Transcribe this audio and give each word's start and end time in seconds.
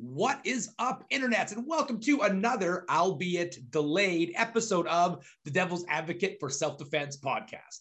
What 0.00 0.40
is 0.44 0.70
up, 0.78 1.02
internets? 1.10 1.50
And 1.50 1.66
welcome 1.66 1.98
to 2.02 2.20
another, 2.20 2.84
albeit 2.88 3.58
delayed, 3.72 4.30
episode 4.36 4.86
of 4.86 5.26
the 5.44 5.50
Devil's 5.50 5.84
Advocate 5.88 6.36
for 6.38 6.48
Self 6.48 6.78
Defense 6.78 7.16
podcast. 7.16 7.80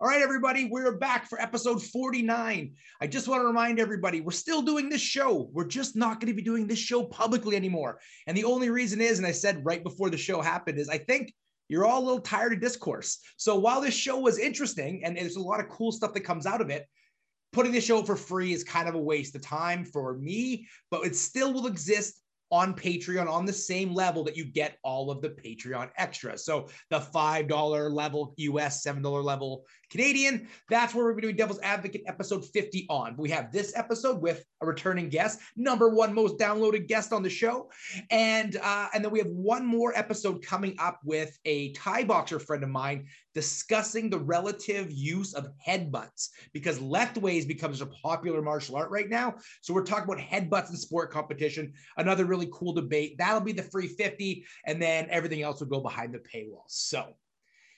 All 0.00 0.08
right, 0.08 0.22
everybody, 0.22 0.68
we're 0.70 0.96
back 0.96 1.28
for 1.28 1.40
episode 1.40 1.82
49. 1.82 2.72
I 3.00 3.06
just 3.08 3.26
want 3.26 3.40
to 3.40 3.46
remind 3.46 3.80
everybody 3.80 4.20
we're 4.20 4.30
still 4.30 4.62
doing 4.62 4.88
this 4.88 5.00
show. 5.00 5.50
We're 5.52 5.66
just 5.66 5.96
not 5.96 6.20
going 6.20 6.32
to 6.32 6.36
be 6.36 6.42
doing 6.42 6.68
this 6.68 6.78
show 6.78 7.06
publicly 7.06 7.56
anymore. 7.56 7.98
And 8.28 8.36
the 8.36 8.44
only 8.44 8.70
reason 8.70 9.00
is, 9.00 9.18
and 9.18 9.26
I 9.26 9.32
said 9.32 9.64
right 9.64 9.82
before 9.82 10.10
the 10.10 10.16
show 10.16 10.40
happened, 10.40 10.78
is 10.78 10.88
I 10.88 10.98
think 10.98 11.34
you're 11.68 11.86
all 11.86 12.02
a 12.02 12.04
little 12.04 12.20
tired 12.20 12.52
of 12.52 12.60
discourse. 12.60 13.18
So 13.36 13.56
while 13.56 13.80
this 13.80 13.94
show 13.94 14.18
was 14.18 14.38
interesting 14.38 15.04
and 15.04 15.16
there's 15.16 15.36
a 15.36 15.40
lot 15.40 15.60
of 15.60 15.68
cool 15.68 15.92
stuff 15.92 16.12
that 16.14 16.20
comes 16.20 16.46
out 16.46 16.60
of 16.60 16.70
it, 16.70 16.86
putting 17.52 17.72
the 17.72 17.80
show 17.80 18.02
for 18.02 18.16
free 18.16 18.52
is 18.52 18.64
kind 18.64 18.88
of 18.88 18.94
a 18.94 19.00
waste 19.00 19.34
of 19.34 19.42
time 19.42 19.84
for 19.84 20.14
me, 20.18 20.66
but 20.90 21.06
it 21.06 21.16
still 21.16 21.52
will 21.52 21.66
exist 21.66 22.20
on 22.50 22.74
Patreon 22.74 23.28
on 23.28 23.46
the 23.46 23.52
same 23.52 23.92
level 23.94 24.22
that 24.24 24.36
you 24.36 24.44
get 24.44 24.78
all 24.84 25.10
of 25.10 25.20
the 25.20 25.30
Patreon 25.30 25.90
extras. 25.96 26.44
So 26.44 26.68
the 26.90 27.00
$5 27.00 27.92
level 27.92 28.34
US, 28.36 28.84
$7 28.84 29.24
level 29.24 29.64
Canadian, 29.94 30.48
that's 30.68 30.92
where 30.92 31.04
we're 31.04 31.20
doing 31.20 31.36
Devil's 31.36 31.60
Advocate 31.62 32.02
episode 32.08 32.44
50 32.44 32.86
on. 32.90 33.14
We 33.16 33.30
have 33.30 33.52
this 33.52 33.72
episode 33.76 34.20
with 34.20 34.44
a 34.60 34.66
returning 34.66 35.08
guest, 35.08 35.38
number 35.54 35.88
one 35.88 36.12
most 36.12 36.36
downloaded 36.36 36.88
guest 36.88 37.12
on 37.12 37.22
the 37.22 37.30
show. 37.30 37.70
And 38.10 38.56
uh, 38.60 38.88
and 38.92 39.04
then 39.04 39.12
we 39.12 39.20
have 39.20 39.28
one 39.28 39.64
more 39.64 39.96
episode 39.96 40.44
coming 40.44 40.74
up 40.80 40.98
with 41.04 41.38
a 41.44 41.70
Thai 41.74 42.02
boxer 42.02 42.40
friend 42.40 42.64
of 42.64 42.70
mine 42.70 43.06
discussing 43.34 44.10
the 44.10 44.18
relative 44.18 44.90
use 44.90 45.32
of 45.32 45.46
headbutts 45.64 46.30
because 46.52 46.80
Lethwei 46.80 47.46
becomes 47.46 47.80
a 47.80 47.86
popular 47.86 48.42
martial 48.42 48.74
art 48.74 48.90
right 48.90 49.08
now. 49.08 49.36
So 49.60 49.72
we're 49.72 49.84
talking 49.84 50.12
about 50.12 50.18
headbutts 50.18 50.70
in 50.70 50.76
sport 50.76 51.12
competition, 51.12 51.72
another 51.98 52.24
really 52.24 52.48
cool 52.52 52.72
debate. 52.72 53.16
That'll 53.18 53.40
be 53.40 53.52
the 53.52 53.62
free 53.62 53.86
50, 53.86 54.44
and 54.66 54.82
then 54.82 55.06
everything 55.08 55.42
else 55.42 55.60
will 55.60 55.68
go 55.68 55.80
behind 55.80 56.14
the 56.14 56.18
paywall. 56.18 56.64
So 56.66 57.14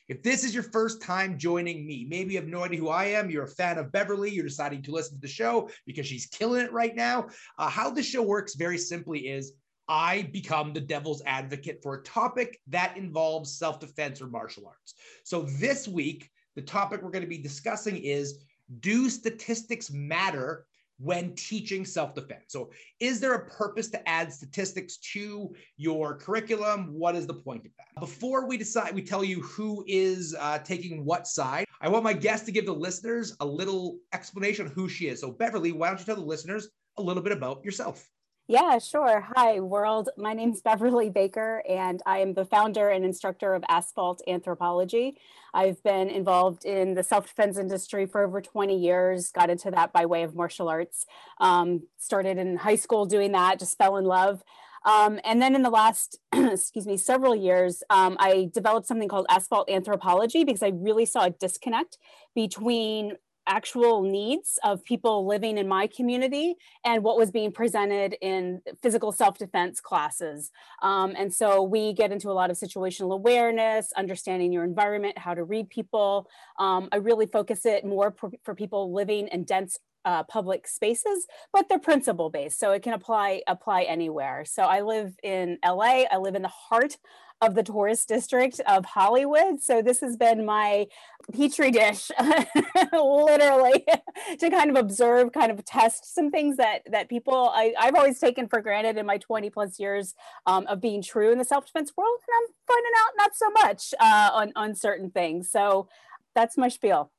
if 0.08 0.22
this 0.22 0.44
is 0.44 0.54
your 0.54 0.62
first 0.62 1.02
time 1.02 1.38
joining 1.38 1.86
me, 1.86 2.06
maybe 2.08 2.34
you 2.34 2.40
have 2.40 2.48
no 2.48 2.64
idea 2.64 2.78
who 2.80 2.88
I 2.88 3.06
am, 3.06 3.30
you're 3.30 3.44
a 3.44 3.48
fan 3.48 3.78
of 3.78 3.92
Beverly, 3.92 4.30
you're 4.30 4.44
deciding 4.44 4.82
to 4.82 4.92
listen 4.92 5.16
to 5.16 5.20
the 5.20 5.28
show 5.28 5.68
because 5.84 6.06
she's 6.06 6.26
killing 6.26 6.62
it 6.62 6.72
right 6.72 6.94
now. 6.94 7.28
Uh, 7.58 7.68
how 7.68 7.90
the 7.90 8.02
show 8.02 8.22
works 8.22 8.54
very 8.54 8.78
simply 8.78 9.28
is 9.28 9.52
I 9.88 10.22
become 10.32 10.72
the 10.72 10.80
devil's 10.80 11.22
advocate 11.26 11.80
for 11.82 11.94
a 11.94 12.02
topic 12.02 12.60
that 12.68 12.96
involves 12.96 13.56
self 13.56 13.78
defense 13.80 14.20
or 14.20 14.26
martial 14.26 14.66
arts. 14.66 14.94
So 15.24 15.42
this 15.42 15.86
week, 15.86 16.30
the 16.54 16.62
topic 16.62 17.02
we're 17.02 17.10
going 17.10 17.24
to 17.24 17.28
be 17.28 17.38
discussing 17.38 17.96
is 17.96 18.44
Do 18.80 19.08
statistics 19.10 19.90
matter 19.90 20.66
when 20.98 21.34
teaching 21.34 21.84
self 21.84 22.14
defense? 22.14 22.44
So, 22.48 22.70
is 23.00 23.20
there 23.20 23.34
a 23.34 23.46
purpose 23.46 23.88
to 23.90 24.08
add 24.08 24.32
statistics 24.32 24.96
to 25.12 25.54
your 25.76 26.16
curriculum? 26.16 26.92
What 26.92 27.16
is 27.16 27.26
the 27.26 27.34
point 27.34 27.66
of 27.66 27.72
that? 27.78 28.00
Before 28.00 28.46
we 28.46 28.56
decide, 28.56 28.94
we 28.94 29.02
tell 29.02 29.24
you 29.24 29.42
who 29.42 29.84
is 29.86 30.34
uh, 30.38 30.58
taking 30.58 31.04
what 31.04 31.26
side. 31.26 31.66
I 31.80 31.88
want 31.88 32.04
my 32.04 32.12
guest 32.12 32.46
to 32.46 32.52
give 32.52 32.66
the 32.66 32.72
listeners 32.72 33.36
a 33.40 33.46
little 33.46 33.98
explanation 34.12 34.66
of 34.66 34.72
who 34.72 34.88
she 34.88 35.08
is. 35.08 35.20
So, 35.20 35.30
Beverly, 35.30 35.72
why 35.72 35.88
don't 35.88 35.98
you 35.98 36.06
tell 36.06 36.16
the 36.16 36.22
listeners 36.22 36.68
a 36.96 37.02
little 37.02 37.22
bit 37.22 37.32
about 37.32 37.64
yourself? 37.64 38.08
Yeah, 38.48 38.78
sure. 38.78 39.26
Hi, 39.34 39.58
world. 39.58 40.08
My 40.16 40.32
name 40.32 40.52
is 40.52 40.62
Beverly 40.62 41.10
Baker, 41.10 41.64
and 41.68 42.00
I 42.06 42.18
am 42.18 42.34
the 42.34 42.44
founder 42.44 42.90
and 42.90 43.04
instructor 43.04 43.54
of 43.54 43.64
Asphalt 43.68 44.22
Anthropology. 44.28 45.18
I've 45.52 45.82
been 45.82 46.08
involved 46.08 46.64
in 46.64 46.94
the 46.94 47.02
self 47.02 47.26
defense 47.26 47.58
industry 47.58 48.06
for 48.06 48.22
over 48.22 48.40
20 48.40 48.78
years, 48.78 49.32
got 49.32 49.50
into 49.50 49.72
that 49.72 49.92
by 49.92 50.06
way 50.06 50.22
of 50.22 50.36
martial 50.36 50.68
arts. 50.68 51.06
Um, 51.40 51.88
started 51.98 52.38
in 52.38 52.56
high 52.56 52.76
school 52.76 53.04
doing 53.04 53.32
that, 53.32 53.58
just 53.58 53.76
fell 53.78 53.96
in 53.96 54.04
love. 54.04 54.44
Um, 54.84 55.18
and 55.24 55.42
then 55.42 55.56
in 55.56 55.62
the 55.62 55.70
last, 55.70 56.20
excuse 56.32 56.86
me, 56.86 56.96
several 56.96 57.34
years, 57.34 57.82
um, 57.90 58.16
I 58.20 58.48
developed 58.54 58.86
something 58.86 59.08
called 59.08 59.26
asphalt 59.28 59.68
anthropology 59.68 60.44
because 60.44 60.62
I 60.62 60.68
really 60.68 61.04
saw 61.04 61.24
a 61.24 61.30
disconnect 61.30 61.98
between 62.36 63.14
actual 63.46 64.02
needs 64.02 64.58
of 64.64 64.84
people 64.84 65.26
living 65.26 65.58
in 65.58 65.68
my 65.68 65.86
community 65.86 66.54
and 66.84 67.02
what 67.02 67.16
was 67.16 67.30
being 67.30 67.52
presented 67.52 68.16
in 68.20 68.60
physical 68.82 69.12
self-defense 69.12 69.80
classes. 69.80 70.50
Um, 70.82 71.14
and 71.16 71.32
so 71.32 71.62
we 71.62 71.92
get 71.92 72.12
into 72.12 72.30
a 72.30 72.32
lot 72.32 72.50
of 72.50 72.56
situational 72.56 73.12
awareness 73.12 73.92
understanding 73.96 74.52
your 74.52 74.64
environment 74.64 75.18
how 75.18 75.34
to 75.34 75.44
read 75.44 75.68
people. 75.68 76.28
Um, 76.58 76.88
i 76.92 76.96
really 76.96 77.26
focus 77.26 77.66
it 77.66 77.84
more 77.84 78.14
for, 78.18 78.30
for 78.44 78.54
people 78.54 78.92
living 78.92 79.28
in 79.28 79.44
dense 79.44 79.78
uh, 80.06 80.22
public 80.22 80.66
spaces, 80.68 81.26
but 81.52 81.68
they're 81.68 81.78
principle 81.78 82.30
based, 82.30 82.58
so 82.58 82.70
it 82.70 82.82
can 82.82 82.94
apply 82.94 83.42
apply 83.46 83.82
anywhere. 83.82 84.44
So 84.46 84.62
I 84.62 84.80
live 84.80 85.14
in 85.22 85.58
LA. 85.62 86.04
I 86.10 86.16
live 86.16 86.36
in 86.36 86.42
the 86.42 86.48
heart 86.48 86.96
of 87.42 87.54
the 87.54 87.62
tourist 87.62 88.08
district 88.08 88.60
of 88.60 88.84
Hollywood. 88.84 89.60
So 89.60 89.82
this 89.82 90.00
has 90.00 90.16
been 90.16 90.46
my 90.46 90.86
petri 91.34 91.70
dish, 91.70 92.10
literally, 92.92 93.84
to 94.38 94.50
kind 94.50 94.70
of 94.70 94.76
observe, 94.76 95.32
kind 95.32 95.50
of 95.50 95.62
test 95.64 96.14
some 96.14 96.30
things 96.30 96.56
that 96.56 96.82
that 96.90 97.08
people 97.08 97.50
I, 97.52 97.74
have 97.78 97.96
always 97.96 98.18
taken 98.18 98.48
for 98.48 98.60
granted 98.62 98.96
in 98.96 99.06
my 99.06 99.18
20 99.18 99.50
plus 99.50 99.78
years 99.78 100.14
um, 100.46 100.66
of 100.66 100.80
being 100.80 101.02
true 101.02 101.32
in 101.32 101.38
the 101.38 101.44
self 101.44 101.66
defense 101.66 101.92
world, 101.96 102.18
and 102.26 102.34
I'm 102.38 102.54
finding 102.66 102.92
out 102.98 103.12
not 103.18 103.34
so 103.34 103.50
much 103.50 103.94
uh, 104.00 104.30
on 104.32 104.52
on 104.56 104.74
certain 104.74 105.10
things. 105.10 105.50
So 105.50 105.88
that's 106.34 106.56
my 106.56 106.68
spiel. 106.68 107.10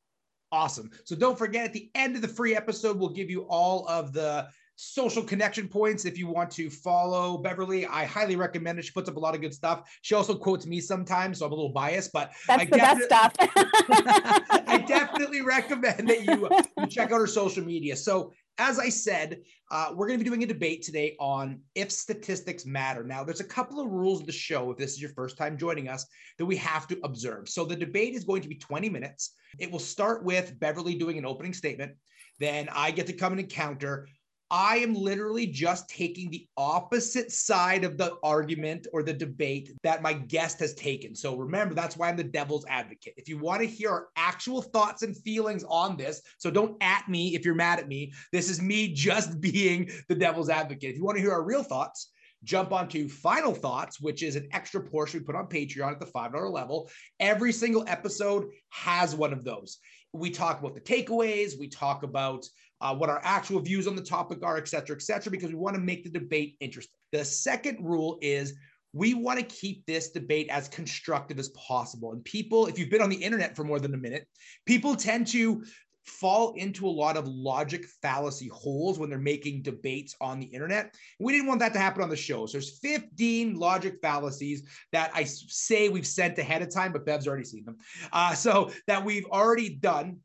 Awesome. 0.52 0.90
So 1.04 1.16
don't 1.16 1.38
forget 1.38 1.66
at 1.66 1.74
the 1.74 1.90
end 1.96 2.16
of 2.16 2.22
the 2.22 2.28
free 2.28 2.56
episode, 2.56 2.98
we'll 2.98 3.10
give 3.10 3.30
you 3.30 3.42
all 3.50 3.88
of 3.88 4.14
the 4.14 4.48
social 4.78 5.24
connection 5.24 5.68
points 5.68 6.06
if 6.06 6.18
you 6.18 6.28
want 6.28 6.52
to 6.52 6.70
follow 6.70 7.40
Beverly. 7.40 7.86
I 7.88 8.06
highly 8.06 8.36
recommend 8.36 8.78
it. 8.80 8.86
She 8.86 8.92
puts 8.92 9.10
up 9.10 9.18
a 9.18 9.20
lot 9.20 9.36
of 9.36 9.42
good 9.42 9.54
stuff. 9.54 9.90
She 10.04 10.14
also 10.16 10.36
quotes 10.36 10.66
me 10.66 10.80
sometimes, 10.80 11.40
so 11.40 11.48
I'm 11.48 11.52
a 11.52 11.56
little 11.56 11.74
biased, 11.74 12.14
but 12.14 12.32
that's 12.48 12.62
I 12.62 12.66
the 12.66 12.78
best 12.78 13.04
stuff. 13.04 13.34
I 13.40 14.84
definitely 14.88 15.42
recommend 15.42 16.08
that 16.08 16.24
you, 16.24 16.48
you 16.78 16.88
check 16.88 17.12
out 17.12 17.20
her 17.20 17.28
social 17.28 17.64
media. 17.64 17.96
So 17.96 18.32
as 18.60 18.80
I 18.80 18.90
said, 18.90 19.42
uh, 19.70 19.92
we're 19.94 20.08
going 20.08 20.18
to 20.18 20.24
be 20.24 20.30
doing 20.30 20.44
a 20.44 20.48
debate 20.48 20.82
today 20.82 21.16
on 21.20 21.62
if 21.76 21.92
statistics 21.92 22.66
matter. 22.66 23.04
Now, 23.04 23.24
there's 23.24 23.40
a 23.40 23.46
couple 23.46 23.80
of 23.80 23.92
rules 23.92 24.22
of 24.22 24.26
the 24.26 24.32
show, 24.32 24.72
if 24.72 24.78
this 24.78 24.94
is 24.94 25.02
your 25.02 25.12
first 25.12 25.38
time 25.38 25.58
joining 25.58 25.90
us, 25.90 26.06
that 26.38 26.46
we 26.46 26.56
have 26.58 26.88
to 26.88 27.00
observe. 27.04 27.50
So 27.50 27.66
the 27.66 27.76
debate 27.76 28.16
is 28.16 28.24
going 28.24 28.42
to 28.42 28.48
be 28.48 28.56
20 28.56 28.90
minutes. 28.90 29.36
It 29.60 29.72
will 29.72 29.80
start 29.80 30.24
with 30.24 30.60
Beverly 30.60 30.96
doing 30.96 31.18
an 31.18 31.26
opening 31.26 31.54
statement. 31.54 31.94
Then 32.40 32.70
I 32.72 32.92
get 32.92 33.08
to 33.08 33.14
come 33.14 33.34
in 33.34 33.40
and 33.40 33.50
counter. 33.50 34.08
I 34.50 34.78
am 34.78 34.94
literally 34.94 35.46
just 35.46 35.90
taking 35.90 36.30
the 36.30 36.48
opposite 36.56 37.32
side 37.32 37.84
of 37.84 37.98
the 37.98 38.16
argument 38.24 38.88
or 38.94 39.04
the 39.04 39.14
debate 39.14 39.74
that 39.84 40.02
my 40.02 40.14
guest 40.14 40.60
has 40.60 40.74
taken. 40.74 41.16
So 41.16 41.36
remember, 41.36 41.74
that's 41.76 41.98
why 41.98 42.08
I'm 42.08 42.16
the 42.16 42.24
devil's 42.24 42.66
advocate. 42.68 43.14
If 43.18 43.28
you 43.28 43.38
want 43.38 43.62
to 43.62 43.68
hear 43.68 43.92
our 43.92 44.08
actual 44.16 44.62
thoughts 44.62 45.04
and 45.04 45.18
feelings 45.18 45.66
on 45.68 45.98
this, 45.98 46.22
so 46.38 46.50
don't 46.50 46.82
at 46.82 47.10
me 47.10 47.36
if 47.36 47.44
you're 47.44 47.56
mad 47.56 47.80
at 47.80 47.90
me. 47.90 48.14
This 48.32 48.50
is 48.50 48.62
me 48.62 48.94
just 48.94 49.42
being 49.42 49.90
the 50.08 50.16
devil's 50.16 50.50
advocate. 50.50 50.92
If 50.92 50.96
you 50.96 51.04
want 51.04 51.18
to 51.18 51.22
hear 51.22 51.34
our 51.34 51.44
real 51.44 51.64
thoughts, 51.64 52.12
jump 52.44 52.72
onto 52.72 53.10
Final 53.10 53.54
Thoughts, 53.54 54.00
which 54.00 54.24
is 54.24 54.36
an 54.36 54.48
extra 54.52 54.82
portion 54.82 55.20
we 55.20 55.26
put 55.26 55.36
on 55.36 55.48
Patreon 55.48 55.92
at 55.92 56.00
the 56.00 56.06
$5 56.06 56.52
level. 56.52 56.90
Every 57.20 57.52
single 57.52 57.84
episode 57.88 58.46
has 58.70 59.16
one 59.16 59.34
of 59.34 59.44
those. 59.44 59.80
We 60.18 60.32
talk 60.32 60.60
about 60.60 60.76
the 60.76 60.82
takeaways, 60.82 61.58
we 61.60 61.68
talk 61.68 62.04
about 62.04 62.46
uh, 62.82 62.96
what 62.96 63.10
our 63.10 63.22
actual 63.24 63.60
views 63.60 63.88
on 63.88 63.96
the 63.96 64.02
topic 64.02 64.40
are, 64.44 64.58
et 64.58 64.68
cetera, 64.68 64.96
et 64.96 65.02
cetera, 65.02 65.32
because 65.32 65.50
we 65.50 65.56
want 65.56 65.76
to 65.76 65.82
make 65.82 66.04
the 66.04 66.10
debate 66.10 66.58
interesting. 66.60 67.00
The 67.12 67.24
second 67.24 67.78
rule 67.84 68.18
is 68.22 68.54
we 68.94 69.14
want 69.14 69.40
to 69.40 69.46
keep 69.46 69.86
this 69.86 70.12
debate 70.12 70.50
as 70.50 70.68
constructive 70.70 71.38
as 71.38 71.50
possible. 71.50 72.14
And 72.14 72.24
people, 72.24 72.68
if 72.68 72.80
you've 72.80 72.90
been 72.90 73.02
on 73.02 73.10
the 73.10 73.16
internet 73.16 73.56
for 73.56 73.64
more 73.64 73.80
than 73.80 73.94
a 73.94 73.98
minute, 73.98 74.28
people 74.66 74.96
tend 74.96 75.28
to 75.28 75.64
fall 76.08 76.54
into 76.54 76.88
a 76.88 76.90
lot 76.90 77.18
of 77.18 77.28
logic 77.28 77.86
fallacy 78.02 78.48
holes 78.48 78.98
when 78.98 79.10
they're 79.10 79.20
making 79.20 79.62
debates 79.62 80.16
on 80.22 80.40
the 80.40 80.46
internet. 80.46 80.96
We 81.20 81.34
didn't 81.34 81.48
want 81.48 81.60
that 81.60 81.74
to 81.74 81.80
happen 81.80 82.02
on 82.02 82.10
the 82.10 82.16
show. 82.16 82.46
So 82.46 82.54
there's 82.54 82.80
15 82.80 83.56
logic 83.56 84.00
fallacies 84.02 84.64
that 84.94 85.12
I 85.14 85.26
say 85.26 85.90
we've 85.90 86.08
sent 86.08 86.40
ahead 86.40 86.62
of 86.62 86.74
time, 86.74 86.94
but 86.94 87.06
Bev's 87.06 87.28
already 87.28 87.44
seen 87.44 87.66
them. 87.66 87.78
Uh, 88.12 88.34
so 88.34 88.72
that 88.88 89.04
we've 89.04 89.26
already 89.26 89.70
done 89.70 90.18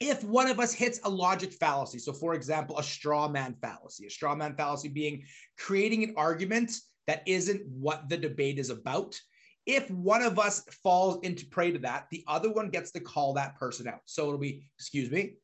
if 0.00 0.22
one 0.24 0.46
of 0.48 0.60
us 0.60 0.72
hits 0.74 1.00
a 1.04 1.08
logic 1.08 1.52
fallacy, 1.52 1.98
so 1.98 2.12
for 2.12 2.34
example, 2.34 2.78
a 2.78 2.82
straw 2.82 3.28
man 3.28 3.54
fallacy, 3.62 4.06
a 4.06 4.10
straw 4.10 4.34
man 4.34 4.54
fallacy 4.54 4.88
being 4.88 5.24
creating 5.58 6.04
an 6.04 6.14
argument 6.16 6.72
that 7.06 7.22
isn't 7.26 7.66
what 7.66 8.08
the 8.08 8.16
debate 8.16 8.58
is 8.58 8.70
about. 8.70 9.18
If 9.66 9.90
one 9.90 10.22
of 10.22 10.38
us 10.38 10.62
falls 10.82 11.18
into 11.22 11.46
prey 11.46 11.72
to 11.72 11.78
that, 11.80 12.06
the 12.10 12.24
other 12.28 12.50
one 12.50 12.70
gets 12.70 12.92
to 12.92 13.00
call 13.00 13.34
that 13.34 13.58
person 13.58 13.88
out. 13.88 14.00
So 14.04 14.26
it'll 14.26 14.38
be, 14.38 14.68
excuse 14.78 15.10
me, 15.10 15.34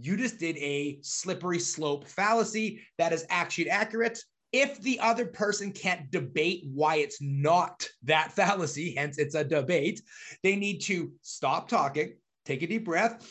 you 0.00 0.16
just 0.16 0.38
did 0.38 0.56
a 0.56 0.98
slippery 1.02 1.58
slope 1.58 2.08
fallacy 2.08 2.80
that 2.98 3.12
is 3.12 3.26
actually 3.28 3.68
accurate. 3.68 4.18
If 4.52 4.80
the 4.80 5.00
other 5.00 5.26
person 5.26 5.72
can't 5.72 6.10
debate 6.10 6.64
why 6.72 6.96
it's 6.96 7.20
not 7.20 7.86
that 8.04 8.32
fallacy, 8.32 8.94
hence 8.96 9.18
it's 9.18 9.34
a 9.34 9.44
debate, 9.44 10.02
they 10.42 10.56
need 10.56 10.80
to 10.82 11.12
stop 11.20 11.68
talking, 11.68 12.14
take 12.44 12.62
a 12.62 12.66
deep 12.66 12.84
breath 12.84 13.26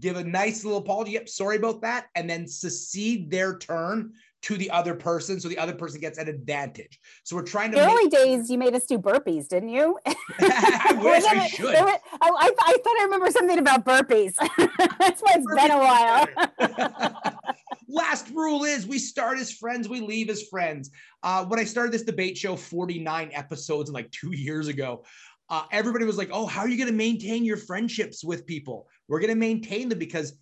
give 0.00 0.16
a 0.16 0.24
nice 0.24 0.64
little 0.64 0.80
apology. 0.80 1.12
Yep, 1.12 1.28
sorry 1.28 1.56
about 1.56 1.82
that. 1.82 2.06
And 2.14 2.28
then 2.28 2.46
secede 2.46 3.30
their 3.30 3.58
turn 3.58 4.12
to 4.44 4.58
the 4.58 4.70
other 4.70 4.94
person 4.94 5.40
so 5.40 5.48
the 5.48 5.56
other 5.56 5.72
person 5.72 6.00
gets 6.00 6.18
an 6.18 6.28
advantage. 6.28 7.00
So 7.22 7.34
we're 7.34 7.42
trying 7.42 7.70
to. 7.72 7.78
The 7.78 7.90
early 7.90 8.08
days, 8.08 8.50
you 8.50 8.58
made 8.58 8.74
us 8.74 8.84
do 8.84 8.98
burpees, 8.98 9.48
didn't 9.48 9.70
you? 9.70 9.98
I 10.06 10.98
wish 11.02 11.24
I 11.24 11.46
should. 11.46 11.74
I, 11.74 11.98
I, 12.20 12.52
I, 12.60 12.76
thought 12.84 12.96
I 13.00 13.04
remember 13.04 13.30
something 13.30 13.58
about 13.58 13.86
burpees. 13.86 14.34
That's 14.98 15.22
why 15.22 15.36
it's 15.36 15.46
burpees 15.46 15.56
been 15.56 15.70
a 15.70 15.78
while. 15.78 17.56
Last 17.88 18.28
rule 18.34 18.64
is 18.64 18.86
we 18.86 18.98
start 18.98 19.38
as 19.38 19.50
friends, 19.50 19.88
we 19.88 20.00
leave 20.00 20.28
as 20.28 20.42
friends. 20.48 20.90
Uh, 21.22 21.46
when 21.46 21.58
I 21.58 21.64
started 21.64 21.92
this 21.92 22.02
debate 22.02 22.36
show 22.36 22.54
49 22.54 23.30
episodes 23.32 23.88
and 23.88 23.94
like 23.94 24.10
two 24.10 24.36
years 24.36 24.68
ago, 24.68 25.04
uh, 25.48 25.62
everybody 25.72 26.04
was 26.04 26.18
like, 26.18 26.30
oh, 26.32 26.44
how 26.44 26.60
are 26.60 26.68
you 26.68 26.76
going 26.76 26.88
to 26.88 26.94
maintain 26.94 27.44
your 27.46 27.56
friendships 27.56 28.22
with 28.22 28.46
people? 28.46 28.88
We're 29.08 29.20
going 29.20 29.32
to 29.32 29.36
maintain 29.36 29.88
them 29.88 29.98
because 29.98 30.38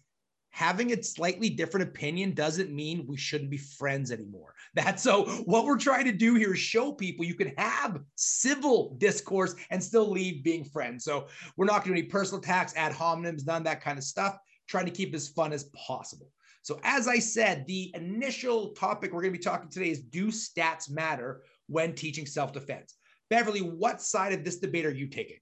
having 0.53 0.93
a 0.93 1.03
slightly 1.03 1.51
different 1.51 1.89
opinion 1.89 2.35
doesn't 2.35 2.71
mean 2.71 3.07
we 3.07 3.17
shouldn't 3.17 3.51
be 3.51 3.57
friends 3.57 4.13
anymore. 4.13 4.55
That's 4.75 5.03
so 5.03 5.25
what 5.45 5.65
we're 5.65 5.79
trying 5.79 6.05
to 6.05 6.13
do 6.13 6.35
here 6.35 6.53
is 6.53 6.61
show 6.61 6.93
people 6.93 7.25
you 7.25 7.35
can 7.35 7.53
have 7.59 8.01
civil 8.17 8.95
discourse 8.99 9.55
and 9.71 9.83
still 9.83 10.11
leave 10.11 10.45
being 10.45 10.65
friends. 10.65 11.05
So 11.05 11.27
we're 11.57 11.67
not 11.67 11.85
going 11.85 11.97
to 11.97 12.01
do 12.01 12.05
any 12.05 12.09
personal 12.09 12.41
attacks, 12.41 12.75
ad 12.77 12.93
hominems, 12.93 13.47
none 13.47 13.65
that 13.65 13.83
kind 13.83 13.99
of 13.99 14.05
stuff. 14.05 14.39
Trying 14.69 14.87
to 14.87 14.93
keep 14.93 15.15
as 15.15 15.29
fun 15.29 15.53
as 15.53 15.65
possible. 15.75 16.31
So, 16.63 16.79
as 16.85 17.09
I 17.09 17.19
said, 17.19 17.67
the 17.67 17.91
initial 17.95 18.69
topic 18.69 19.13
we're 19.13 19.23
going 19.23 19.33
to 19.33 19.39
be 19.39 19.43
talking 19.43 19.69
today 19.69 19.91
is 19.91 20.01
do 20.01 20.29
stats 20.29 20.89
matter 20.89 21.43
when 21.67 21.95
teaching 21.95 22.25
self 22.25 22.53
defense? 22.53 22.95
Beverly, 23.29 23.61
what 23.61 24.01
side 24.01 24.33
of 24.33 24.45
this 24.45 24.59
debate 24.59 24.87
are 24.87 24.93
you 24.93 25.09
taking? 25.09 25.39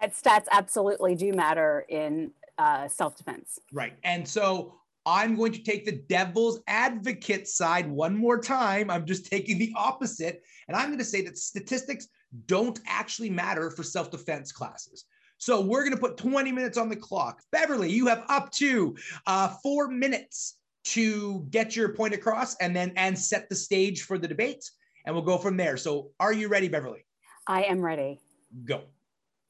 That 0.00 0.14
stats 0.14 0.46
absolutely 0.50 1.14
do 1.14 1.32
matter 1.34 1.84
in 1.88 2.30
uh, 2.60 2.88
self 2.88 3.16
defense. 3.16 3.58
Right. 3.72 3.94
And 4.04 4.28
so 4.28 4.74
I'm 5.06 5.34
going 5.34 5.52
to 5.52 5.62
take 5.62 5.86
the 5.86 6.02
devil's 6.08 6.60
advocate 6.66 7.48
side 7.48 7.90
one 7.90 8.14
more 8.16 8.38
time. 8.38 8.90
I'm 8.90 9.06
just 9.06 9.26
taking 9.26 9.58
the 9.58 9.72
opposite. 9.76 10.42
And 10.68 10.76
I'm 10.76 10.88
going 10.88 10.98
to 10.98 11.04
say 11.04 11.22
that 11.22 11.38
statistics 11.38 12.08
don't 12.46 12.78
actually 12.86 13.30
matter 13.30 13.70
for 13.70 13.82
self 13.82 14.10
defense 14.10 14.52
classes. 14.52 15.06
So 15.38 15.62
we're 15.62 15.84
going 15.84 15.94
to 15.94 16.00
put 16.00 16.18
20 16.18 16.52
minutes 16.52 16.76
on 16.76 16.90
the 16.90 16.96
clock. 16.96 17.40
Beverly, 17.50 17.90
you 17.90 18.06
have 18.08 18.24
up 18.28 18.52
to 18.52 18.94
uh, 19.26 19.48
four 19.62 19.88
minutes 19.88 20.58
to 20.82 21.46
get 21.50 21.74
your 21.74 21.94
point 21.94 22.12
across 22.12 22.56
and 22.56 22.76
then 22.76 22.92
and 22.96 23.18
set 23.18 23.48
the 23.48 23.54
stage 23.54 24.02
for 24.02 24.18
the 24.18 24.28
debate. 24.28 24.70
And 25.06 25.14
we'll 25.14 25.24
go 25.24 25.38
from 25.38 25.56
there. 25.56 25.78
So 25.78 26.10
are 26.20 26.32
you 26.34 26.48
ready, 26.48 26.68
Beverly? 26.68 27.06
I 27.46 27.62
am 27.62 27.80
ready. 27.80 28.20
Go. 28.66 28.82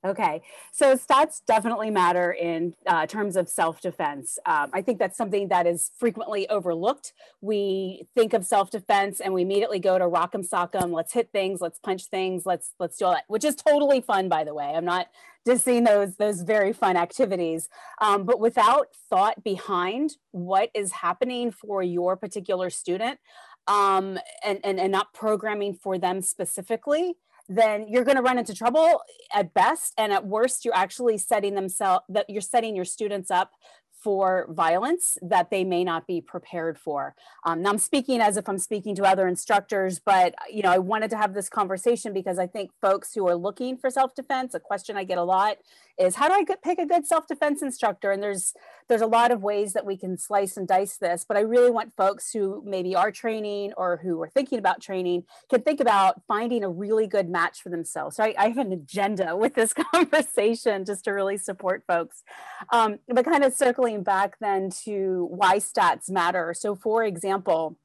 Okay, 0.02 0.40
so 0.72 0.96
stats 0.96 1.42
definitely 1.46 1.90
matter 1.90 2.32
in 2.32 2.74
uh, 2.86 3.04
terms 3.04 3.36
of 3.36 3.50
self-defense. 3.50 4.38
Um, 4.46 4.70
I 4.72 4.80
think 4.80 4.98
that's 4.98 5.18
something 5.18 5.48
that 5.48 5.66
is 5.66 5.90
frequently 5.98 6.48
overlooked. 6.48 7.12
We 7.42 8.06
think 8.14 8.32
of 8.32 8.46
self-defense 8.46 9.20
and 9.20 9.34
we 9.34 9.42
immediately 9.42 9.78
go 9.78 9.98
to 9.98 10.06
rock'em 10.06 10.48
sock'em. 10.48 10.90
Let's 10.94 11.12
hit 11.12 11.28
things. 11.32 11.60
Let's 11.60 11.78
punch 11.78 12.06
things. 12.06 12.46
Let's 12.46 12.72
let's 12.78 12.96
do 12.96 13.04
all 13.04 13.12
that, 13.12 13.24
which 13.28 13.44
is 13.44 13.54
totally 13.54 14.00
fun, 14.00 14.30
by 14.30 14.42
the 14.42 14.54
way. 14.54 14.72
I'm 14.74 14.86
not 14.86 15.08
dissing 15.46 15.86
those 15.86 16.16
those 16.16 16.40
very 16.40 16.72
fun 16.72 16.96
activities, 16.96 17.68
um, 18.00 18.24
but 18.24 18.40
without 18.40 18.86
thought 19.10 19.44
behind 19.44 20.16
what 20.30 20.70
is 20.72 20.92
happening 20.92 21.50
for 21.50 21.82
your 21.82 22.16
particular 22.16 22.70
student, 22.70 23.18
um, 23.66 24.18
and, 24.42 24.60
and 24.64 24.80
and 24.80 24.92
not 24.92 25.12
programming 25.12 25.74
for 25.74 25.98
them 25.98 26.22
specifically 26.22 27.16
then 27.50 27.88
you're 27.88 28.04
going 28.04 28.16
to 28.16 28.22
run 28.22 28.38
into 28.38 28.54
trouble 28.54 29.02
at 29.34 29.52
best 29.52 29.92
and 29.98 30.12
at 30.12 30.24
worst 30.24 30.64
you're 30.64 30.74
actually 30.74 31.18
setting 31.18 31.56
themselves 31.56 32.04
that 32.08 32.30
you're 32.30 32.40
setting 32.40 32.76
your 32.76 32.84
students 32.84 33.28
up 33.28 33.50
for 34.02 34.46
violence 34.48 35.18
that 35.22 35.50
they 35.50 35.64
may 35.64 35.84
not 35.84 36.06
be 36.06 36.20
prepared 36.20 36.78
for. 36.78 37.14
Um, 37.44 37.62
now 37.62 37.70
I'm 37.70 37.78
speaking 37.78 38.20
as 38.20 38.36
if 38.36 38.48
I'm 38.48 38.58
speaking 38.58 38.94
to 38.96 39.04
other 39.04 39.28
instructors, 39.28 39.98
but 39.98 40.34
you 40.50 40.62
know 40.62 40.70
I 40.70 40.78
wanted 40.78 41.10
to 41.10 41.16
have 41.16 41.34
this 41.34 41.48
conversation 41.48 42.12
because 42.12 42.38
I 42.38 42.46
think 42.46 42.70
folks 42.80 43.14
who 43.14 43.28
are 43.28 43.36
looking 43.36 43.76
for 43.76 43.90
self-defense, 43.90 44.54
a 44.54 44.60
question 44.60 44.96
I 44.96 45.04
get 45.04 45.18
a 45.18 45.24
lot 45.24 45.58
is 45.98 46.14
how 46.14 46.28
do 46.28 46.34
I 46.34 46.44
pick 46.62 46.78
a 46.78 46.86
good 46.86 47.06
self-defense 47.06 47.62
instructor? 47.62 48.10
And 48.10 48.22
there's 48.22 48.54
there's 48.88 49.02
a 49.02 49.06
lot 49.06 49.30
of 49.30 49.42
ways 49.42 49.72
that 49.74 49.86
we 49.86 49.96
can 49.96 50.16
slice 50.16 50.56
and 50.56 50.66
dice 50.66 50.96
this, 50.96 51.24
but 51.26 51.36
I 51.36 51.40
really 51.40 51.70
want 51.70 51.94
folks 51.96 52.32
who 52.32 52.62
maybe 52.66 52.96
are 52.96 53.12
training 53.12 53.72
or 53.76 53.98
who 54.02 54.20
are 54.22 54.28
thinking 54.28 54.58
about 54.58 54.80
training 54.80 55.24
can 55.48 55.62
think 55.62 55.80
about 55.80 56.22
finding 56.26 56.64
a 56.64 56.68
really 56.68 57.06
good 57.06 57.28
match 57.28 57.62
for 57.62 57.68
themselves. 57.68 58.16
So 58.16 58.24
I, 58.24 58.34
I 58.38 58.48
have 58.48 58.58
an 58.58 58.72
agenda 58.72 59.36
with 59.36 59.54
this 59.54 59.72
conversation 59.94 60.84
just 60.84 61.04
to 61.04 61.10
really 61.10 61.36
support 61.36 61.84
folks. 61.86 62.22
Um, 62.70 62.98
but 63.08 63.24
kind 63.24 63.44
of 63.44 63.52
circling 63.52 63.89
back 63.98 64.38
then 64.40 64.70
to 64.84 65.28
why 65.30 65.58
stats 65.58 66.10
matter. 66.10 66.54
So 66.54 66.74
for 66.74 67.04
example, 67.04 67.76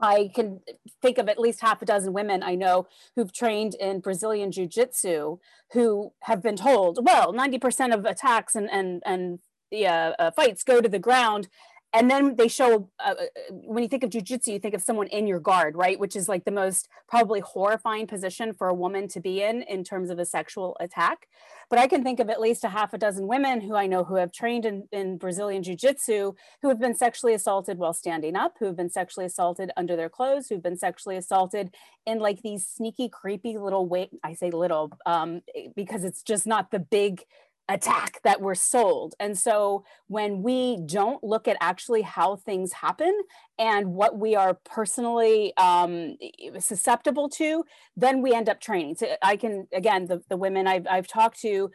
I 0.00 0.30
can 0.34 0.60
think 1.02 1.18
of 1.18 1.28
at 1.28 1.38
least 1.38 1.60
half 1.60 1.82
a 1.82 1.84
dozen 1.84 2.12
women 2.12 2.42
I 2.42 2.54
know 2.54 2.86
who've 3.16 3.32
trained 3.32 3.74
in 3.74 4.00
Brazilian 4.00 4.50
Jiu 4.50 4.66
Jitsu 4.66 5.38
who 5.72 6.12
have 6.22 6.42
been 6.42 6.56
told, 6.56 7.04
well, 7.04 7.32
90% 7.32 7.94
of 7.94 8.04
attacks 8.04 8.54
and, 8.54 8.70
and, 8.70 9.02
and 9.04 9.40
the 9.70 9.86
uh, 9.86 10.12
uh, 10.18 10.30
fights 10.30 10.64
go 10.64 10.80
to 10.80 10.88
the 10.88 10.98
ground 10.98 11.48
and 11.92 12.10
then 12.10 12.36
they 12.36 12.48
show 12.48 12.88
uh, 13.04 13.14
uh 13.18 13.24
when 13.50 13.82
you 13.82 13.88
think 13.88 14.04
of 14.04 14.10
jujitsu, 14.10 14.48
you 14.48 14.58
think 14.58 14.74
of 14.74 14.82
someone 14.82 15.08
in 15.08 15.26
your 15.26 15.40
guard, 15.40 15.76
right? 15.76 15.98
Which 15.98 16.16
is 16.16 16.28
like 16.28 16.44
the 16.44 16.50
most 16.50 16.88
probably 17.08 17.40
horrifying 17.40 18.06
position 18.06 18.52
for 18.52 18.68
a 18.68 18.74
woman 18.74 19.08
to 19.08 19.20
be 19.20 19.42
in 19.42 19.62
in 19.62 19.84
terms 19.84 20.10
of 20.10 20.18
a 20.18 20.24
sexual 20.24 20.76
attack. 20.80 21.26
But 21.68 21.78
I 21.78 21.86
can 21.86 22.02
think 22.02 22.18
of 22.18 22.28
at 22.28 22.40
least 22.40 22.64
a 22.64 22.68
half 22.68 22.92
a 22.92 22.98
dozen 22.98 23.26
women 23.28 23.60
who 23.60 23.76
I 23.76 23.86
know 23.86 24.02
who 24.02 24.16
have 24.16 24.32
trained 24.32 24.64
in, 24.64 24.88
in 24.90 25.18
Brazilian 25.18 25.62
jiu-jitsu 25.62 26.32
who 26.62 26.68
have 26.68 26.80
been 26.80 26.96
sexually 26.96 27.34
assaulted 27.34 27.78
while 27.78 27.92
standing 27.92 28.34
up, 28.34 28.54
who 28.58 28.66
have 28.66 28.76
been 28.76 28.90
sexually 28.90 29.26
assaulted 29.26 29.70
under 29.76 29.94
their 29.94 30.08
clothes, 30.08 30.48
who've 30.48 30.62
been 30.62 30.78
sexually 30.78 31.16
assaulted 31.16 31.74
in 32.06 32.18
like 32.18 32.42
these 32.42 32.66
sneaky, 32.66 33.08
creepy 33.08 33.56
little 33.56 33.86
way. 33.86 34.10
I 34.24 34.34
say 34.34 34.50
little 34.50 34.92
um, 35.06 35.42
because 35.76 36.04
it's 36.04 36.22
just 36.22 36.46
not 36.46 36.70
the 36.70 36.80
big 36.80 37.24
attack 37.70 38.20
that 38.24 38.40
we're 38.40 38.54
sold. 38.54 39.14
And 39.20 39.38
so 39.38 39.84
when 40.08 40.42
we 40.42 40.78
don't 40.84 41.22
look 41.22 41.48
at 41.48 41.56
actually 41.60 42.02
how 42.02 42.36
things 42.36 42.72
happen 42.72 43.16
and 43.58 43.94
what 43.94 44.18
we 44.18 44.34
are 44.34 44.58
personally 44.64 45.56
um, 45.56 46.16
susceptible 46.58 47.28
to, 47.30 47.64
then 47.96 48.22
we 48.22 48.34
end 48.34 48.48
up 48.48 48.60
training. 48.60 48.96
So 48.96 49.14
I 49.22 49.36
can, 49.36 49.68
again, 49.72 50.06
the, 50.06 50.20
the 50.28 50.36
women 50.36 50.66
I've, 50.66 50.86
I've 50.90 51.06
talked 51.06 51.40
to, 51.42 51.70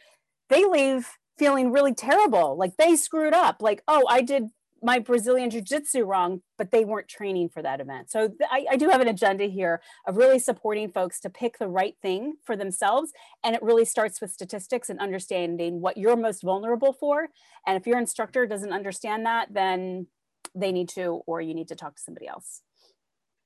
they 0.49 0.65
leave 0.65 1.09
feeling 1.37 1.71
really 1.71 1.93
terrible. 1.93 2.57
Like 2.57 2.77
they 2.77 2.95
screwed 2.95 3.33
up. 3.33 3.61
Like, 3.61 3.81
oh, 3.87 4.05
I 4.09 4.21
did 4.21 4.43
my 4.85 4.99
Brazilian 4.99 5.49
Jiu 5.49 5.61
Jitsu 5.61 6.03
wrong, 6.03 6.41
but 6.59 6.69
they 6.69 6.85
weren't 6.85 7.07
training 7.07 7.49
for 7.49 7.63
that 7.63 7.81
event. 7.81 8.11
So 8.11 8.29
I, 8.51 8.67
I, 8.69 8.77
do 8.77 8.87
have 8.89 9.01
an 9.01 9.07
agenda 9.07 9.45
here 9.45 9.81
of 10.07 10.15
really 10.15 10.37
supporting 10.37 10.91
folks 10.91 11.19
to 11.21 11.29
pick 11.31 11.57
the 11.57 11.67
right 11.67 11.95
thing 12.03 12.35
for 12.43 12.55
themselves. 12.55 13.11
And 13.43 13.55
it 13.55 13.63
really 13.63 13.83
starts 13.83 14.21
with 14.21 14.29
statistics 14.29 14.91
and 14.91 14.99
understanding 14.99 15.81
what 15.81 15.97
you're 15.97 16.15
most 16.15 16.43
vulnerable 16.43 16.93
for. 16.93 17.29
And 17.65 17.75
if 17.75 17.87
your 17.87 17.97
instructor 17.97 18.45
doesn't 18.45 18.71
understand 18.71 19.25
that, 19.25 19.51
then 19.51 20.05
they 20.53 20.71
need 20.71 20.89
to, 20.89 21.23
or 21.25 21.41
you 21.41 21.55
need 21.55 21.69
to 21.69 21.75
talk 21.75 21.95
to 21.95 22.01
somebody 22.01 22.27
else. 22.27 22.61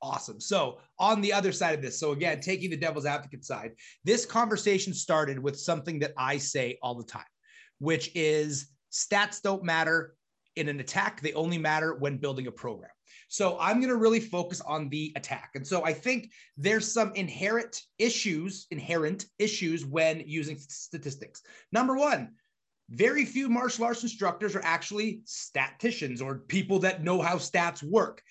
Awesome. 0.02 0.42
So, 0.42 0.80
on 1.00 1.22
the 1.22 1.32
other 1.32 1.54
side 1.54 1.74
of 1.74 1.82
this, 1.82 2.00
so 2.00 2.12
again, 2.12 2.42
taking 2.42 2.70
the 2.70 2.78
devil's 2.78 3.06
advocate 3.06 3.46
side, 3.46 3.72
this 4.04 4.26
conversation 4.26 4.94
started 4.94 5.40
with 5.40 5.58
something 5.58 6.00
that 6.00 6.12
I 6.18 6.38
say 6.38 6.78
all 6.82 6.96
the 6.96 7.04
time, 7.04 7.24
which 7.80 8.12
is 8.14 8.68
stats 8.92 9.42
don't 9.42 9.64
matter 9.64 10.16
in 10.56 10.68
an 10.70 10.80
attack, 10.80 11.22
they 11.22 11.34
only 11.34 11.58
matter 11.58 11.96
when 11.96 12.18
building 12.18 12.48
a 12.48 12.52
program. 12.52 12.92
So 13.28 13.58
I'm 13.60 13.78
going 13.78 13.90
to 13.90 13.96
really 13.96 14.20
focus 14.20 14.62
on 14.62 14.90
the 14.90 15.14
attack. 15.16 15.52
And 15.56 15.66
so 15.66 15.86
I 15.86 15.94
think 15.94 16.32
there's 16.58 16.92
some 16.92 17.14
inherent 17.14 17.82
issues, 17.98 18.66
inherent 18.72 19.26
issues 19.38 19.86
when 19.86 20.24
using 20.26 20.58
statistics. 20.58 21.42
Number 21.72 21.96
one, 21.96 22.34
very 22.90 23.26
few 23.26 23.50
martial 23.50 23.86
arts 23.86 24.02
instructors 24.02 24.56
are 24.56 24.64
actually 24.64 25.22
statisticians 25.26 26.22
or 26.22 26.40
people 26.40 26.80
that 26.80 27.04
know 27.04 27.22
how 27.22 27.36
stats 27.36 27.84
work 27.84 28.24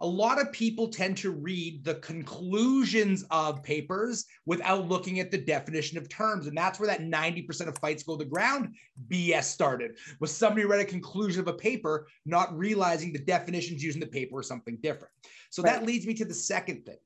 a 0.00 0.06
lot 0.06 0.40
of 0.40 0.52
people 0.52 0.88
tend 0.88 1.16
to 1.16 1.30
read 1.30 1.82
the 1.82 1.94
conclusions 1.96 3.24
of 3.30 3.62
papers 3.62 4.26
without 4.44 4.88
looking 4.88 5.20
at 5.20 5.30
the 5.30 5.38
definition 5.38 5.96
of 5.96 6.08
terms. 6.08 6.46
And 6.46 6.56
that's 6.56 6.78
where 6.78 6.88
that 6.88 7.00
90% 7.00 7.68
of 7.68 7.78
fights 7.78 8.02
go 8.02 8.16
to 8.16 8.24
the 8.24 8.30
ground 8.30 8.74
BS 9.08 9.44
started. 9.44 9.96
Was 10.20 10.30
somebody 10.30 10.66
read 10.66 10.80
a 10.80 10.84
conclusion 10.84 11.40
of 11.40 11.48
a 11.48 11.54
paper, 11.54 12.08
not 12.26 12.56
realizing 12.56 13.12
the 13.12 13.18
definitions 13.18 13.82
using 13.82 14.00
the 14.00 14.06
paper 14.06 14.36
or 14.36 14.42
something 14.42 14.78
different. 14.82 15.14
So 15.50 15.62
right. 15.62 15.72
that 15.72 15.86
leads 15.86 16.06
me 16.06 16.14
to 16.14 16.24
the 16.26 16.34
second 16.34 16.84
thing. 16.84 16.98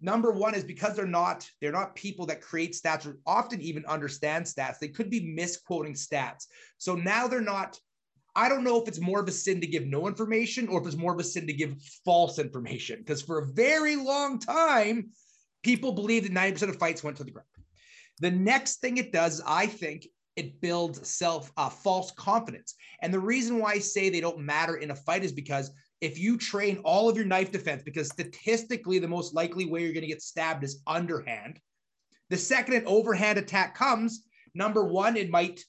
Number 0.00 0.32
one 0.32 0.56
is 0.56 0.64
because 0.64 0.96
they're 0.96 1.06
not 1.06 1.48
they're 1.60 1.70
not 1.70 1.94
people 1.94 2.26
that 2.26 2.40
create 2.40 2.72
stats 2.72 3.06
or 3.06 3.18
often 3.24 3.60
even 3.60 3.86
understand 3.86 4.44
stats. 4.44 4.80
They 4.80 4.88
could 4.88 5.10
be 5.10 5.32
misquoting 5.32 5.94
stats. 5.94 6.48
So 6.78 6.96
now 6.96 7.28
they're 7.28 7.40
not 7.40 7.78
I 8.34 8.48
don't 8.48 8.64
know 8.64 8.80
if 8.80 8.88
it's 8.88 9.00
more 9.00 9.20
of 9.20 9.28
a 9.28 9.32
sin 9.32 9.60
to 9.60 9.66
give 9.66 9.86
no 9.86 10.06
information 10.06 10.68
or 10.68 10.80
if 10.80 10.86
it's 10.86 10.96
more 10.96 11.12
of 11.12 11.20
a 11.20 11.24
sin 11.24 11.46
to 11.46 11.52
give 11.52 11.76
false 12.04 12.38
information. 12.38 12.98
Because 12.98 13.20
for 13.20 13.38
a 13.38 13.46
very 13.46 13.96
long 13.96 14.38
time, 14.38 15.10
people 15.62 15.92
believe 15.92 16.22
that 16.22 16.32
90% 16.32 16.70
of 16.70 16.76
fights 16.76 17.04
went 17.04 17.18
to 17.18 17.24
the 17.24 17.30
ground. 17.30 17.46
The 18.20 18.30
next 18.30 18.76
thing 18.76 18.96
it 18.96 19.12
does, 19.12 19.42
I 19.46 19.66
think, 19.66 20.06
it 20.36 20.60
builds 20.62 21.06
self 21.08 21.52
uh, 21.56 21.68
false 21.68 22.10
confidence. 22.12 22.74
And 23.02 23.12
the 23.12 23.20
reason 23.20 23.58
why 23.58 23.72
I 23.72 23.78
say 23.78 24.08
they 24.08 24.20
don't 24.20 24.38
matter 24.38 24.76
in 24.76 24.90
a 24.90 24.96
fight 24.96 25.24
is 25.24 25.32
because 25.32 25.70
if 26.00 26.18
you 26.18 26.38
train 26.38 26.78
all 26.84 27.08
of 27.08 27.16
your 27.16 27.26
knife 27.26 27.52
defense, 27.52 27.82
because 27.82 28.08
statistically 28.08 28.98
the 28.98 29.08
most 29.08 29.34
likely 29.34 29.66
way 29.66 29.82
you're 29.82 29.92
going 29.92 30.02
to 30.02 30.08
get 30.08 30.22
stabbed 30.22 30.64
is 30.64 30.82
underhand. 30.86 31.60
The 32.30 32.36
second 32.38 32.74
an 32.74 32.84
overhand 32.86 33.38
attack 33.38 33.76
comes, 33.76 34.24
number 34.54 34.84
one, 34.84 35.16
it 35.16 35.30
might 35.30 35.62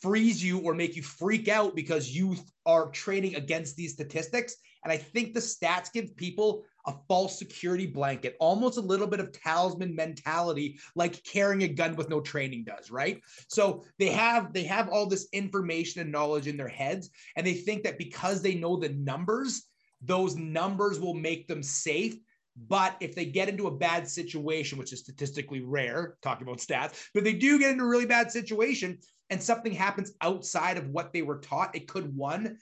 freeze 0.00 0.42
you 0.42 0.58
or 0.60 0.74
make 0.74 0.96
you 0.96 1.02
freak 1.02 1.48
out 1.48 1.74
because 1.74 2.14
you 2.14 2.36
are 2.66 2.90
training 2.90 3.36
against 3.36 3.76
these 3.76 3.92
statistics. 3.92 4.56
And 4.84 4.92
I 4.92 4.96
think 4.96 5.32
the 5.32 5.40
stats 5.40 5.92
give 5.92 6.16
people 6.16 6.64
a 6.86 6.94
false 7.08 7.38
security 7.38 7.86
blanket, 7.86 8.36
almost 8.40 8.76
a 8.76 8.82
little 8.82 9.06
bit 9.06 9.20
of 9.20 9.32
talisman 9.32 9.94
mentality, 9.94 10.78
like 10.94 11.24
carrying 11.24 11.62
a 11.62 11.68
gun 11.68 11.96
with 11.96 12.10
no 12.10 12.20
training 12.20 12.64
does, 12.64 12.90
right? 12.90 13.20
So 13.48 13.84
they 13.98 14.08
have 14.08 14.52
they 14.52 14.64
have 14.64 14.90
all 14.90 15.06
this 15.06 15.28
information 15.32 16.02
and 16.02 16.12
knowledge 16.12 16.46
in 16.46 16.56
their 16.56 16.68
heads, 16.68 17.10
and 17.36 17.46
they 17.46 17.54
think 17.54 17.84
that 17.84 17.98
because 17.98 18.42
they 18.42 18.54
know 18.54 18.76
the 18.76 18.90
numbers, 18.90 19.64
those 20.02 20.36
numbers 20.36 21.00
will 21.00 21.14
make 21.14 21.48
them 21.48 21.62
safe. 21.62 22.16
But 22.56 22.96
if 23.00 23.16
they 23.16 23.24
get 23.24 23.48
into 23.48 23.66
a 23.66 23.76
bad 23.76 24.06
situation, 24.06 24.78
which 24.78 24.92
is 24.92 25.00
statistically 25.00 25.62
rare, 25.62 26.16
talking 26.22 26.46
about 26.46 26.58
stats, 26.58 27.08
but 27.12 27.24
they 27.24 27.32
do 27.32 27.58
get 27.58 27.72
into 27.72 27.84
a 27.84 27.88
really 27.88 28.06
bad 28.06 28.30
situation 28.30 28.98
and 29.30 29.42
something 29.42 29.72
happens 29.72 30.12
outside 30.20 30.76
of 30.76 30.88
what 30.90 31.12
they 31.12 31.22
were 31.22 31.38
taught, 31.38 31.74
it 31.74 31.88
could 31.88 32.14
one 32.16 32.58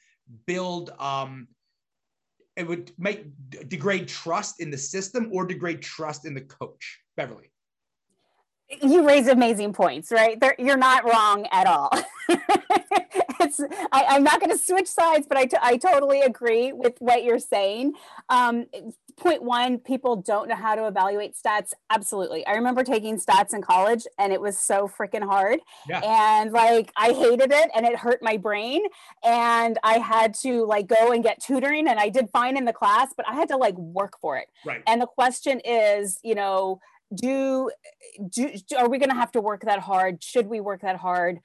build 0.46 0.90
um 0.98 1.48
it 2.56 2.66
would 2.66 2.92
make 2.98 3.26
degrade 3.68 4.08
trust 4.08 4.60
in 4.60 4.70
the 4.70 4.78
system 4.78 5.30
or 5.32 5.46
degrade 5.46 5.80
trust 5.80 6.26
in 6.26 6.34
the 6.34 6.42
coach. 6.42 7.00
Beverly. 7.16 7.50
You 8.82 9.06
raise 9.06 9.26
amazing 9.26 9.72
points, 9.72 10.10
right? 10.10 10.38
They're, 10.38 10.54
you're 10.58 10.76
not 10.76 11.04
wrong 11.04 11.46
at 11.50 11.66
all. 11.66 11.90
it's 13.58 13.88
I, 13.92 14.16
am 14.16 14.22
not 14.22 14.40
going 14.40 14.50
to 14.50 14.62
switch 14.62 14.88
sides, 14.88 15.26
but 15.26 15.38
I, 15.38 15.46
t- 15.46 15.56
I 15.60 15.76
totally 15.76 16.22
agree 16.22 16.72
with 16.72 16.94
what 16.98 17.24
you're 17.24 17.38
saying. 17.38 17.92
Um, 18.28 18.66
point 19.16 19.42
one, 19.42 19.78
people 19.78 20.16
don't 20.16 20.48
know 20.48 20.56
how 20.56 20.74
to 20.74 20.86
evaluate 20.86 21.34
stats. 21.34 21.72
Absolutely. 21.90 22.46
I 22.46 22.52
remember 22.52 22.82
taking 22.82 23.18
stats 23.18 23.54
in 23.54 23.62
college 23.62 24.06
and 24.18 24.32
it 24.32 24.40
was 24.40 24.58
so 24.58 24.88
freaking 24.88 25.22
hard. 25.22 25.60
Yeah. 25.88 26.00
And 26.04 26.52
like 26.52 26.92
I 26.96 27.12
hated 27.12 27.52
it 27.52 27.70
and 27.74 27.86
it 27.86 27.96
hurt 27.96 28.22
my 28.22 28.36
brain. 28.36 28.82
And 29.22 29.78
I 29.82 29.98
had 29.98 30.34
to 30.42 30.64
like 30.64 30.86
go 30.86 31.12
and 31.12 31.22
get 31.22 31.42
tutoring 31.42 31.88
and 31.88 31.98
I 31.98 32.08
did 32.08 32.30
fine 32.30 32.56
in 32.56 32.64
the 32.64 32.72
class, 32.72 33.12
but 33.16 33.28
I 33.28 33.34
had 33.34 33.48
to 33.48 33.56
like 33.56 33.76
work 33.76 34.18
for 34.20 34.38
it. 34.38 34.48
Right. 34.64 34.82
And 34.86 35.00
the 35.00 35.06
question 35.06 35.60
is, 35.64 36.18
you 36.22 36.34
know, 36.34 36.80
do, 37.14 37.70
do, 38.30 38.50
are 38.78 38.88
we 38.88 38.98
going 38.98 39.10
to 39.10 39.14
have 39.14 39.32
to 39.32 39.40
work 39.40 39.62
that 39.62 39.80
hard? 39.80 40.22
Should 40.22 40.46
we 40.46 40.60
work 40.60 40.80
that 40.80 40.96
hard? 40.96 41.40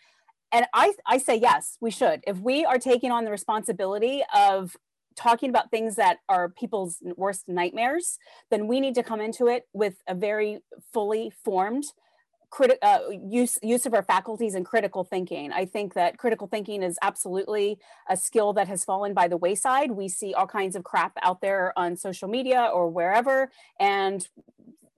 And 0.52 0.66
I, 0.74 0.94
I 1.06 1.18
say 1.18 1.36
yes 1.36 1.78
we 1.82 1.92
should 1.92 2.22
if 2.26 2.40
we 2.40 2.66
are 2.66 2.78
taking 2.78 3.12
on 3.12 3.26
the 3.26 3.32
responsibility 3.32 4.24
of 4.34 4.76
talking 5.18 5.50
about 5.50 5.72
things 5.72 5.96
that 5.96 6.20
are 6.30 6.48
people's 6.48 7.02
worst 7.18 7.46
nightmares, 7.48 8.20
then 8.52 8.68
we 8.68 8.80
need 8.80 8.96
to 8.96 9.04
come 9.04 9.20
into 9.20 9.48
it 9.48 9.68
with 9.74 9.96
a 10.08 10.16
very 10.16 10.60
fully 10.94 11.32
formed 11.44 11.86
criti- 12.52 12.78
uh, 12.82 13.00
use 13.10 13.58
use 13.62 13.86
of 13.86 13.94
our 13.94 14.04
faculties 14.04 14.56
and 14.56 14.66
critical 14.66 15.04
thinking. 15.04 15.52
I 15.52 15.66
think 15.66 15.96
that 15.96 16.18
critical 16.18 16.48
thinking 16.48 16.84
is 16.84 16.98
absolutely 17.02 17.80
a 18.10 18.16
skill 18.16 18.54
that 18.54 18.68
has 18.68 18.86
fallen 18.86 19.14
by 19.14 19.28
the 19.28 19.38
wayside. 19.38 19.92
We 19.92 20.08
see 20.08 20.34
all 20.34 20.48
kinds 20.48 20.76
of 20.76 20.84
crap 20.84 21.14
out 21.22 21.42
there 21.42 21.78
on 21.78 21.98
social 21.98 22.30
media 22.30 22.70
or 22.74 22.90
wherever, 22.90 23.52
and 23.80 24.28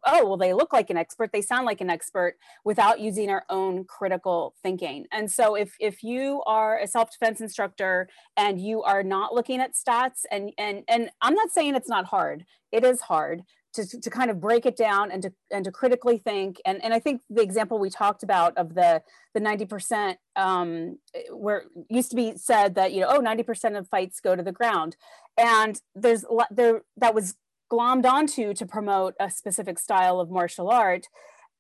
oh 0.06 0.26
well 0.26 0.38
they 0.38 0.54
look 0.54 0.74
like 0.74 0.90
an 0.90 0.98
expert 0.98 1.32
they 1.32 1.42
sound 1.42 1.66
like 1.66 1.82
an 1.82 1.90
expert 1.90 2.36
without 2.64 3.00
using 3.00 3.30
our 3.30 3.44
own 3.50 3.84
critical 3.86 4.56
thinking. 4.64 5.06
And 5.12 5.32
so 5.32 5.56
if 5.56 5.76
if 5.80 6.04
you 6.04 6.42
are 6.46 6.80
a 6.80 6.88
self-defense 6.88 7.42
instructor 7.42 8.10
and 8.38 8.60
you 8.60 8.84
are 8.84 9.04
not 9.04 9.34
looking 9.34 9.60
at 9.60 9.74
stats 9.74 10.26
and 10.32 10.52
and 10.58 10.84
and 10.88 11.10
i'm 11.22 11.34
not 11.34 11.52
saying 11.52 11.76
it's 11.76 11.90
not 11.90 12.06
hard 12.06 12.46
it 12.72 12.84
is 12.84 13.02
hard 13.02 13.44
to, 13.74 14.02
to 14.02 14.10
kind 14.10 14.32
of 14.32 14.40
break 14.40 14.66
it 14.66 14.76
down 14.76 15.12
and 15.12 15.22
to 15.22 15.34
and 15.52 15.64
to 15.66 15.72
critically 15.72 16.18
think. 16.18 16.60
And 16.66 16.84
and 16.84 16.94
I 16.94 17.00
think 17.00 17.22
the 17.30 17.42
example 17.42 17.78
we 17.78 17.90
talked 17.90 18.24
about 18.24 18.58
of 18.58 18.74
the 18.74 19.02
the 19.34 19.40
90% 19.40 20.16
um, 20.36 20.98
where 21.32 21.66
used 21.90 22.10
to 22.10 22.16
be 22.16 22.34
said 22.36 22.76
that 22.76 22.94
you 22.94 23.02
know 23.02 23.08
oh 23.10 23.22
90% 23.22 23.78
of 23.78 23.88
fights 23.88 24.20
go 24.20 24.36
to 24.36 24.44
the 24.44 24.52
ground. 24.52 24.96
And 25.38 25.80
there's 25.96 26.26
there 26.52 26.82
that 26.98 27.14
was 27.14 27.36
glommed 27.70 28.06
onto 28.06 28.54
to 28.54 28.66
promote 28.66 29.16
a 29.20 29.30
specific 29.30 29.80
style 29.80 30.20
of 30.20 30.30
martial 30.30 30.70
art. 30.70 31.08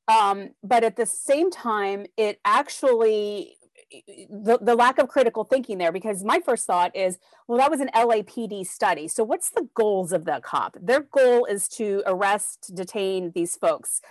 Um, 0.07 0.49
but 0.63 0.83
at 0.83 0.95
the 0.95 1.05
same 1.05 1.51
time, 1.51 2.05
it 2.17 2.39
actually 2.43 3.55
the, 4.29 4.59
the 4.61 4.75
lack 4.75 4.99
of 4.99 5.07
critical 5.07 5.43
thinking 5.43 5.77
there 5.79 5.91
because 5.91 6.23
my 6.23 6.39
first 6.39 6.67
thought 6.67 6.95
is 6.95 7.17
well 7.47 7.57
that 7.57 7.71
was 7.71 7.79
an 7.79 7.89
lapd 7.95 8.65
study 8.67 9.07
so 9.07 9.23
what's 9.23 9.49
the 9.49 9.67
goals 9.73 10.11
of 10.11 10.25
the 10.25 10.39
cop 10.43 10.77
their 10.79 11.01
goal 11.01 11.45
is 11.45 11.67
to 11.67 12.03
arrest 12.05 12.71
detain 12.75 13.31
these 13.33 13.55
folks 13.55 14.01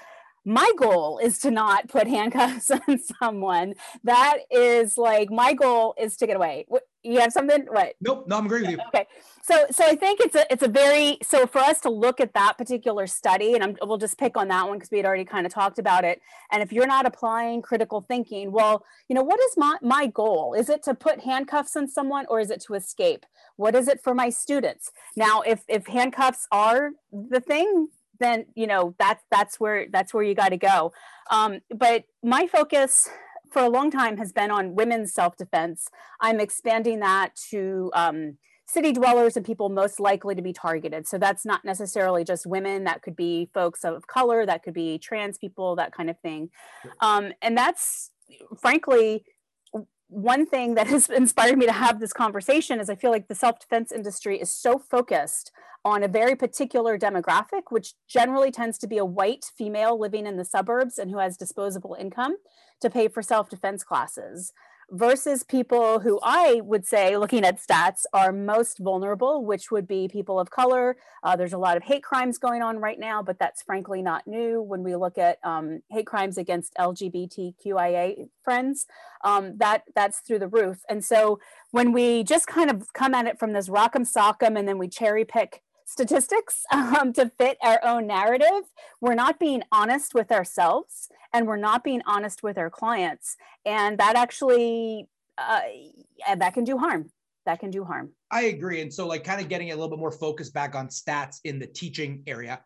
my 0.48 0.72
goal 0.78 1.18
is 1.18 1.38
to 1.40 1.50
not 1.50 1.88
put 1.88 2.06
handcuffs 2.06 2.70
on 2.88 2.98
someone. 2.98 3.74
That 4.02 4.38
is 4.50 4.96
like 4.96 5.30
my 5.30 5.52
goal 5.52 5.94
is 5.98 6.16
to 6.16 6.26
get 6.26 6.36
away. 6.36 6.66
You 7.02 7.20
have 7.20 7.32
something? 7.32 7.66
What? 7.68 7.94
Nope 8.00 8.24
no 8.26 8.38
i'm 8.38 8.46
agreeing 8.46 8.64
with 8.64 8.72
you. 8.72 8.78
Okay. 8.88 9.06
So 9.42 9.66
so 9.70 9.84
i 9.84 9.94
think 9.94 10.20
it's 10.20 10.34
a 10.34 10.50
it's 10.50 10.62
a 10.62 10.68
very 10.68 11.18
so 11.22 11.46
for 11.46 11.58
us 11.58 11.80
to 11.82 11.90
look 11.90 12.18
at 12.18 12.32
that 12.32 12.56
particular 12.56 13.06
study 13.06 13.54
and 13.54 13.62
I'm, 13.62 13.76
we'll 13.82 13.98
just 13.98 14.18
pick 14.18 14.36
on 14.36 14.48
that 14.48 14.66
one 14.66 14.78
because 14.78 14.90
we 14.90 14.96
had 14.96 15.06
already 15.06 15.24
kind 15.24 15.46
of 15.46 15.52
talked 15.52 15.78
about 15.78 16.04
it. 16.04 16.20
And 16.50 16.62
if 16.62 16.72
you're 16.72 16.86
not 16.86 17.06
applying 17.06 17.60
critical 17.60 18.00
thinking 18.00 18.50
well 18.50 18.84
you 19.08 19.14
know 19.14 19.22
what 19.22 19.40
is 19.40 19.54
my 19.56 19.76
my 19.82 20.06
goal? 20.06 20.54
Is 20.54 20.70
it 20.70 20.82
to 20.84 20.94
put 20.94 21.20
handcuffs 21.20 21.76
on 21.76 21.88
someone 21.88 22.24
or 22.28 22.40
is 22.40 22.50
it 22.50 22.60
to 22.62 22.74
escape? 22.74 23.26
What 23.56 23.74
is 23.74 23.86
it 23.86 24.00
for 24.02 24.14
my 24.14 24.30
students? 24.30 24.90
Now 25.14 25.42
if 25.42 25.62
if 25.68 25.86
handcuffs 25.86 26.46
are 26.50 26.92
the 27.12 27.40
thing 27.40 27.88
then 28.20 28.46
you 28.54 28.66
know 28.66 28.94
that's 28.98 29.24
that's 29.30 29.58
where 29.60 29.86
that's 29.90 30.12
where 30.12 30.22
you 30.22 30.34
got 30.34 30.50
to 30.50 30.56
go 30.56 30.92
um, 31.30 31.60
but 31.70 32.04
my 32.22 32.46
focus 32.46 33.08
for 33.50 33.62
a 33.62 33.68
long 33.68 33.90
time 33.90 34.16
has 34.18 34.32
been 34.32 34.50
on 34.50 34.74
women's 34.74 35.12
self-defense. 35.12 35.88
I'm 36.20 36.40
expanding 36.40 37.00
that 37.00 37.34
to 37.50 37.90
um, 37.94 38.36
city 38.66 38.92
dwellers 38.92 39.36
and 39.36 39.44
people 39.44 39.70
most 39.70 39.98
likely 39.98 40.34
to 40.34 40.42
be 40.42 40.52
targeted. 40.52 41.06
So 41.06 41.18
that's 41.18 41.46
not 41.46 41.64
necessarily 41.64 42.24
just 42.24 42.46
women, 42.46 42.84
that 42.84 43.02
could 43.02 43.16
be 43.16 43.48
folks 43.54 43.84
of 43.84 44.06
color, 44.06 44.44
that 44.44 44.62
could 44.62 44.74
be 44.74 44.98
trans 44.98 45.38
people, 45.38 45.76
that 45.76 45.94
kind 45.94 46.10
of 46.10 46.18
thing. 46.20 46.50
Um, 47.00 47.32
and 47.40 47.56
that's 47.56 48.10
frankly, 48.60 49.24
one 50.08 50.46
thing 50.46 50.74
that 50.74 50.86
has 50.86 51.08
inspired 51.08 51.58
me 51.58 51.66
to 51.66 51.72
have 51.72 52.00
this 52.00 52.12
conversation 52.12 52.80
is 52.80 52.90
I 52.90 52.94
feel 52.94 53.10
like 53.10 53.28
the 53.28 53.34
self 53.34 53.58
defense 53.58 53.92
industry 53.92 54.40
is 54.40 54.50
so 54.50 54.78
focused 54.78 55.50
on 55.88 56.02
a 56.02 56.08
very 56.08 56.36
particular 56.36 56.98
demographic, 56.98 57.64
which 57.70 57.94
generally 58.08 58.50
tends 58.50 58.78
to 58.78 58.86
be 58.86 58.98
a 58.98 59.04
white 59.04 59.44
female 59.56 59.98
living 59.98 60.26
in 60.26 60.36
the 60.36 60.44
suburbs 60.44 60.98
and 60.98 61.10
who 61.10 61.18
has 61.18 61.36
disposable 61.36 61.96
income 61.98 62.36
to 62.80 62.90
pay 62.90 63.08
for 63.08 63.22
self 63.22 63.48
defense 63.48 63.84
classes 63.84 64.52
versus 64.90 65.42
people 65.42 66.00
who 66.00 66.18
I 66.22 66.60
would 66.64 66.86
say, 66.86 67.16
looking 67.16 67.44
at 67.44 67.60
stats, 67.60 68.04
are 68.12 68.32
most 68.32 68.78
vulnerable, 68.78 69.44
which 69.44 69.70
would 69.70 69.86
be 69.86 70.08
people 70.08 70.40
of 70.40 70.50
color. 70.50 70.96
Uh, 71.22 71.36
there's 71.36 71.52
a 71.52 71.58
lot 71.58 71.76
of 71.76 71.82
hate 71.82 72.02
crimes 72.02 72.38
going 72.38 72.62
on 72.62 72.78
right 72.78 72.98
now, 72.98 73.22
but 73.22 73.38
that's 73.38 73.62
frankly 73.62 74.00
not 74.00 74.26
new 74.26 74.62
when 74.62 74.82
we 74.82 74.96
look 74.96 75.18
at 75.18 75.38
um, 75.44 75.82
hate 75.90 76.06
crimes 76.06 76.38
against 76.38 76.74
LGBTQIA 76.76 78.28
friends. 78.42 78.86
Um, 79.24 79.58
that 79.58 79.82
that's 79.94 80.20
through 80.20 80.38
the 80.38 80.48
roof. 80.48 80.78
And 80.88 81.04
so 81.04 81.38
when 81.70 81.92
we 81.92 82.24
just 82.24 82.46
kind 82.46 82.70
of 82.70 82.92
come 82.92 83.14
at 83.14 83.26
it 83.26 83.38
from 83.38 83.52
this 83.52 83.68
rock'em 83.68 84.10
sock'em 84.10 84.58
and 84.58 84.66
then 84.66 84.78
we 84.78 84.88
cherry 84.88 85.24
pick 85.24 85.62
statistics 85.88 86.64
um, 86.72 87.12
to 87.14 87.30
fit 87.38 87.58
our 87.62 87.80
own 87.82 88.06
narrative, 88.06 88.64
we're 89.00 89.14
not 89.14 89.38
being 89.38 89.62
honest 89.72 90.14
with 90.14 90.30
ourselves 90.30 91.08
and 91.32 91.46
we're 91.46 91.56
not 91.56 91.82
being 91.82 92.02
honest 92.06 92.42
with 92.42 92.58
our 92.58 92.70
clients. 92.70 93.36
And 93.64 93.98
that 93.98 94.14
actually, 94.16 95.08
uh, 95.36 95.60
that 96.36 96.54
can 96.54 96.64
do 96.64 96.78
harm. 96.78 97.10
That 97.46 97.60
can 97.60 97.70
do 97.70 97.84
harm. 97.84 98.10
I 98.30 98.42
agree. 98.42 98.82
And 98.82 98.92
so, 98.92 99.06
like, 99.06 99.24
kind 99.24 99.40
of 99.40 99.48
getting 99.48 99.70
a 99.70 99.74
little 99.74 99.88
bit 99.88 99.98
more 99.98 100.12
focused 100.12 100.52
back 100.52 100.74
on 100.74 100.88
stats 100.88 101.36
in 101.44 101.58
the 101.58 101.66
teaching 101.66 102.22
area. 102.26 102.60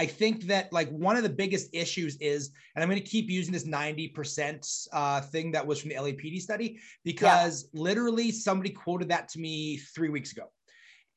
I 0.00 0.06
think 0.06 0.44
that 0.44 0.72
like 0.72 0.88
one 0.90 1.16
of 1.16 1.24
the 1.24 1.28
biggest 1.28 1.70
issues 1.72 2.16
is, 2.20 2.52
and 2.76 2.82
I'm 2.84 2.88
going 2.88 3.02
to 3.02 3.08
keep 3.08 3.28
using 3.28 3.52
this 3.52 3.66
90% 3.66 4.88
uh, 4.92 5.20
thing 5.22 5.50
that 5.50 5.66
was 5.66 5.80
from 5.80 5.88
the 5.88 5.96
LAPD 5.96 6.40
study 6.40 6.78
because 7.02 7.68
yeah. 7.72 7.80
literally 7.80 8.30
somebody 8.30 8.70
quoted 8.70 9.08
that 9.08 9.28
to 9.30 9.40
me 9.40 9.78
three 9.78 10.08
weeks 10.08 10.30
ago. 10.30 10.44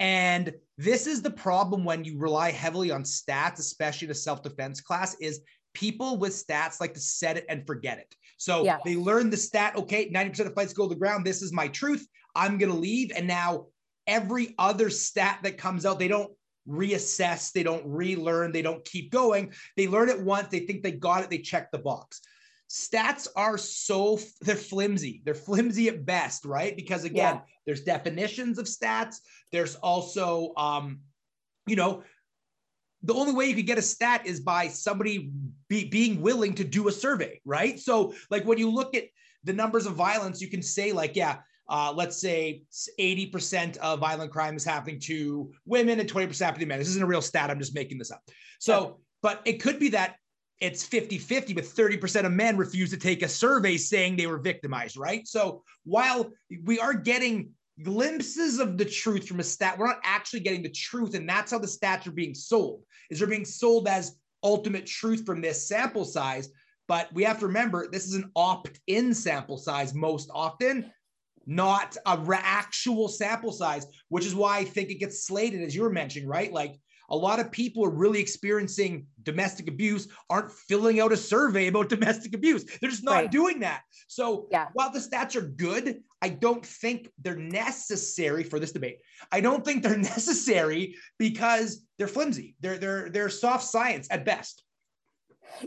And 0.01 0.51
this 0.79 1.05
is 1.05 1.22
the 1.22 1.29
problem 1.29 1.86
when 1.86 2.03
you 2.03 2.17
rely 2.17 2.50
heavily 2.50 2.89
on 2.89 3.03
stats, 3.03 3.60
especially 3.60 4.08
in 4.08 4.12
a 4.12 4.15
self-defense 4.15 4.81
class, 4.81 5.15
is 5.22 5.41
people 5.75 6.17
with 6.17 6.34
stats 6.34 6.81
like 6.81 6.96
to 6.96 7.00
set 7.00 7.38
it 7.38 7.46
and 7.48 7.65
forget 7.67 8.00
it. 8.00 8.15
So 8.38 8.65
yeah. 8.65 8.79
they 8.84 8.96
learn 8.96 9.29
the 9.29 9.38
stat, 9.38 9.75
okay, 9.75 10.10
90% 10.10 10.48
of 10.48 10.55
fights 10.55 10.74
go 10.74 10.88
to 10.88 10.96
the 10.96 11.00
ground. 11.00 11.24
This 11.24 11.43
is 11.43 11.53
my 11.53 11.67
truth. 11.67 12.08
I'm 12.36 12.58
going 12.58 12.72
to 12.72 12.77
leave. 12.77 13.12
And 13.15 13.27
now 13.27 13.67
every 14.08 14.55
other 14.58 14.89
stat 14.89 15.41
that 15.43 15.60
comes 15.60 15.86
out, 15.86 16.00
they 16.00 16.08
don't 16.08 16.34
reassess, 16.67 17.51
they 17.51 17.62
don't 17.62 17.86
relearn, 17.86 18.51
they 18.51 18.63
don't 18.63 18.84
keep 18.84 19.12
going. 19.12 19.53
They 19.77 19.88
learn 19.88 20.10
it 20.10 20.20
once, 20.20 20.48
they 20.48 20.62
think 20.62 20.81
they 20.81 20.93
got 20.93 21.24
it, 21.24 21.29
they 21.29 21.38
check 21.38 21.70
the 21.72 21.77
box. 21.77 22.22
Stats 22.72 23.28
are 23.36 23.58
so 23.58 24.18
they're 24.40 24.56
flimsy 24.56 25.22
they're 25.25 25.36
flimsy 25.36 25.90
at 25.90 26.06
best 26.06 26.46
right 26.46 26.78
because 26.78 27.04
again 27.04 27.36
yeah. 27.36 27.42
there's 27.66 27.82
definitions 27.82 28.58
of 28.58 28.66
stats 28.66 29.18
there's 29.51 29.75
also 29.75 30.54
um 30.56 31.01
you 31.68 31.75
know 31.75 32.01
the 33.04 33.13
only 33.13 33.34
way 33.34 33.48
you 33.48 33.56
could 33.56 33.66
get 33.66 33.78
a 33.78 33.82
stat 33.82 34.25
is 34.25 34.40
by 34.40 34.70
somebody 34.70 35.32
be, 35.68 35.90
being 35.90 36.22
willing 36.22 36.54
to 36.54 36.63
do 36.63 36.88
a 36.88 36.92
survey 36.94 37.42
right 37.44 37.78
so 37.78 38.13
like 38.30 38.46
when 38.46 38.58
you 38.58 38.72
look 38.72 38.96
at 38.96 39.04
the 39.44 39.51
numbers 39.51 39.86
of 39.86 39.96
violence 39.96 40.40
you 40.40 40.48
can 40.48 40.62
say 40.62 40.94
like 40.94 41.13
yeah 41.13 41.40
uh, 41.68 41.94
let's 41.96 42.20
say 42.20 42.63
80% 43.00 43.78
of 43.78 44.00
violent 44.00 44.30
crime 44.30 44.58
is 44.58 44.66
happening 44.66 45.00
to 45.01 45.54
women 45.66 46.01
and 46.01 46.12
20% 46.12 46.38
happening 46.44 46.60
to 46.60 46.66
men. 46.66 46.80
This 46.80 46.90
isn't 46.90 47.01
a 47.01 47.06
real 47.06 47.22
stat. 47.22 47.50
I'm 47.50 47.60
just 47.60 47.74
making 47.74 47.98
this 47.98 48.12
up. 48.12 48.22
So, 48.60 49.00
but 49.22 49.42
it 49.46 49.62
could 49.62 49.80
be 49.80 49.88
that 49.90 50.16
it's 50.62 50.84
50 50.86 51.18
50, 51.18 51.53
but 51.53 51.63
30% 51.63 52.25
of 52.25 52.32
men 52.32 52.56
refuse 52.56 52.91
to 52.91 52.98
take 52.98 53.24
a 53.24 53.27
survey 53.27 53.77
saying 53.77 54.15
they 54.15 54.27
were 54.27 54.38
victimized, 54.38 54.96
right? 54.96 55.27
So 55.27 55.63
while 55.84 56.32
we 56.63 56.80
are 56.80 56.94
getting 56.94 57.50
glimpses 57.82 58.60
of 58.60 58.77
the 58.77 58.86
truth 58.86 59.27
from 59.27 59.39
a 59.39 59.44
stat, 59.44 59.77
we're 59.77 59.88
not 59.88 60.00
actually 60.03 60.41
getting 60.41 60.62
the 60.62 60.70
truth. 60.70 61.15
And 61.15 61.27
that's 61.27 61.51
how 61.51 61.58
the 61.58 61.68
stats 61.68 62.06
are 62.08 62.12
being 62.12 62.36
sold, 62.36 62.84
is 63.10 63.20
they're 63.20 63.27
being 63.27 63.44
sold 63.44 63.88
as 63.88 64.15
ultimate 64.44 64.86
truth 64.86 65.25
from 65.25 65.41
this 65.41 65.68
sample 65.68 66.06
size. 66.06 66.50
But 66.88 67.12
we 67.13 67.24
have 67.24 67.39
to 67.39 67.48
remember 67.48 67.88
this 67.88 68.06
is 68.06 68.15
an 68.15 68.32
opt-in 68.36 69.13
sample 69.15 69.58
size 69.58 69.96
most 69.96 70.30
often, 70.34 70.91
not 71.48 71.98
a 72.06 72.20
actual 72.34 73.08
sample 73.08 73.51
size, 73.51 73.88
which 74.10 74.25
is 74.25 74.36
why 74.36 74.60
I 74.60 74.65
think 74.65 74.91
it 74.91 75.00
gets 75.00 75.25
slated, 75.25 75.63
as 75.63 75.74
you 75.74 75.82
were 75.82 75.89
mentioning, 75.89 76.27
right? 76.27 76.51
Like 76.53 76.80
a 77.12 77.15
lot 77.15 77.39
of 77.39 77.51
people 77.51 77.86
are 77.86 77.91
really 77.91 78.20
experiencing 78.20 79.06
domestic 79.24 79.68
abuse 79.68 80.08
aren't 80.30 80.51
filling 80.51 81.00
out 81.00 81.12
a 81.12 81.18
survey 81.18 81.68
about 81.68 81.89
domestic 81.98 82.34
abuse. 82.34 82.63
They're 82.63 82.89
just 82.89 83.03
not 83.03 83.13
right. 83.13 83.32
doing 83.32 83.60
that. 83.60 83.82
So 84.08 84.48
yeah. 84.51 84.68
while 84.74 84.91
the 84.91 85.00
stats 85.00 85.36
are 85.36 85.41
good, 85.41 86.01
I 86.22 86.30
don't 86.30 86.65
think 86.65 87.10
they're 87.22 87.36
necessary 87.36 88.44
for 88.44 88.60
this 88.60 88.72
debate. 88.72 89.00
I 89.32 89.41
don't 89.41 89.63
think 89.63 89.84
they're 89.84 89.98
necessary 90.15 90.96
because 91.20 91.86
they're 91.98 92.08
flimsy. 92.08 92.56
They're 92.62 92.77
they're 92.77 93.10
they're 93.10 93.30
soft 93.30 93.65
science 93.65 94.08
at 94.10 94.25
best 94.25 94.63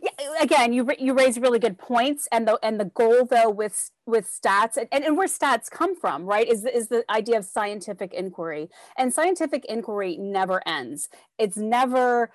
yeah, 0.03 0.11
again, 0.41 0.73
you 0.73 0.89
you 0.99 1.15
raise 1.15 1.39
really 1.39 1.59
good 1.59 1.79
points, 1.79 2.29
and 2.33 2.47
the 2.49 2.59
and 2.63 2.81
the 2.81 2.87
goal 2.87 3.25
though 3.25 3.51
with 3.51 3.91
with 4.07 4.29
stats 4.31 4.77
and, 4.77 5.05
and 5.05 5.17
where 5.17 5.29
stats 5.29 5.71
come 5.71 5.97
from, 5.97 6.27
right, 6.27 6.49
is 6.49 6.65
is 6.65 6.89
the 6.89 7.05
idea 7.11 7.39
of 7.39 7.45
scientific 7.45 8.13
inquiry, 8.13 8.69
and 8.97 9.13
scientific 9.13 9.65
inquiry 9.67 10.17
never 10.17 10.61
ends. 10.67 11.09
It's 11.39 11.57
never 11.57 12.31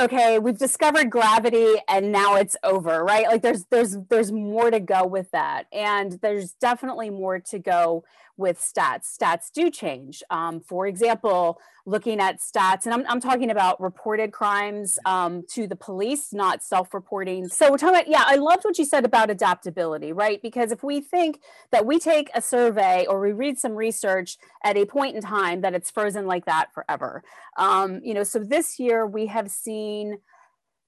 okay 0.00 0.38
we've 0.38 0.58
discovered 0.58 1.10
gravity 1.10 1.74
and 1.86 2.10
now 2.10 2.34
it's 2.36 2.56
over 2.64 3.04
right? 3.04 3.26
Like 3.26 3.42
there's 3.42 3.66
there's 3.66 3.98
there's 4.08 4.32
more 4.32 4.70
to 4.70 4.80
go 4.80 5.06
with 5.06 5.30
that. 5.32 5.66
And 5.72 6.12
there's 6.22 6.52
definitely 6.54 7.10
more 7.10 7.40
to 7.40 7.58
go 7.58 8.04
with 8.36 8.58
stats. 8.58 9.16
Stats 9.16 9.50
do 9.52 9.70
change. 9.70 10.22
Um, 10.30 10.60
for 10.60 10.86
example 10.86 11.60
looking 11.84 12.20
at 12.20 12.38
stats 12.38 12.84
and 12.84 12.94
I'm, 12.94 13.04
I'm 13.08 13.20
talking 13.20 13.50
about 13.50 13.80
reported 13.80 14.32
crimes 14.32 14.98
um, 15.04 15.42
to 15.50 15.66
the 15.66 15.74
police 15.74 16.32
not 16.32 16.62
self-reporting. 16.62 17.48
So 17.48 17.70
we're 17.70 17.78
talking 17.78 17.96
about 17.96 18.08
yeah 18.08 18.24
i 18.26 18.36
loved 18.36 18.64
what 18.64 18.78
you 18.78 18.84
said 18.84 19.04
about 19.04 19.30
adaptability 19.30 20.12
right? 20.12 20.40
Because 20.40 20.72
if 20.72 20.82
we 20.82 21.00
think 21.00 21.40
that 21.70 21.84
we 21.84 21.98
take 21.98 22.30
a 22.34 22.42
survey 22.42 23.06
or 23.08 23.20
we 23.20 23.32
read 23.32 23.58
some 23.58 23.72
research 23.72 24.38
at 24.64 24.76
a 24.76 24.86
point 24.86 25.16
in 25.16 25.22
time 25.22 25.60
that 25.62 25.74
it's 25.74 25.90
frozen 25.90 26.26
like 26.26 26.44
that 26.46 26.72
forever. 26.72 27.22
Um, 27.56 28.00
you 28.02 28.14
know 28.14 28.22
so 28.22 28.38
this 28.38 28.78
year 28.78 29.06
we 29.06 29.26
have 29.26 29.50
seen 29.50 30.18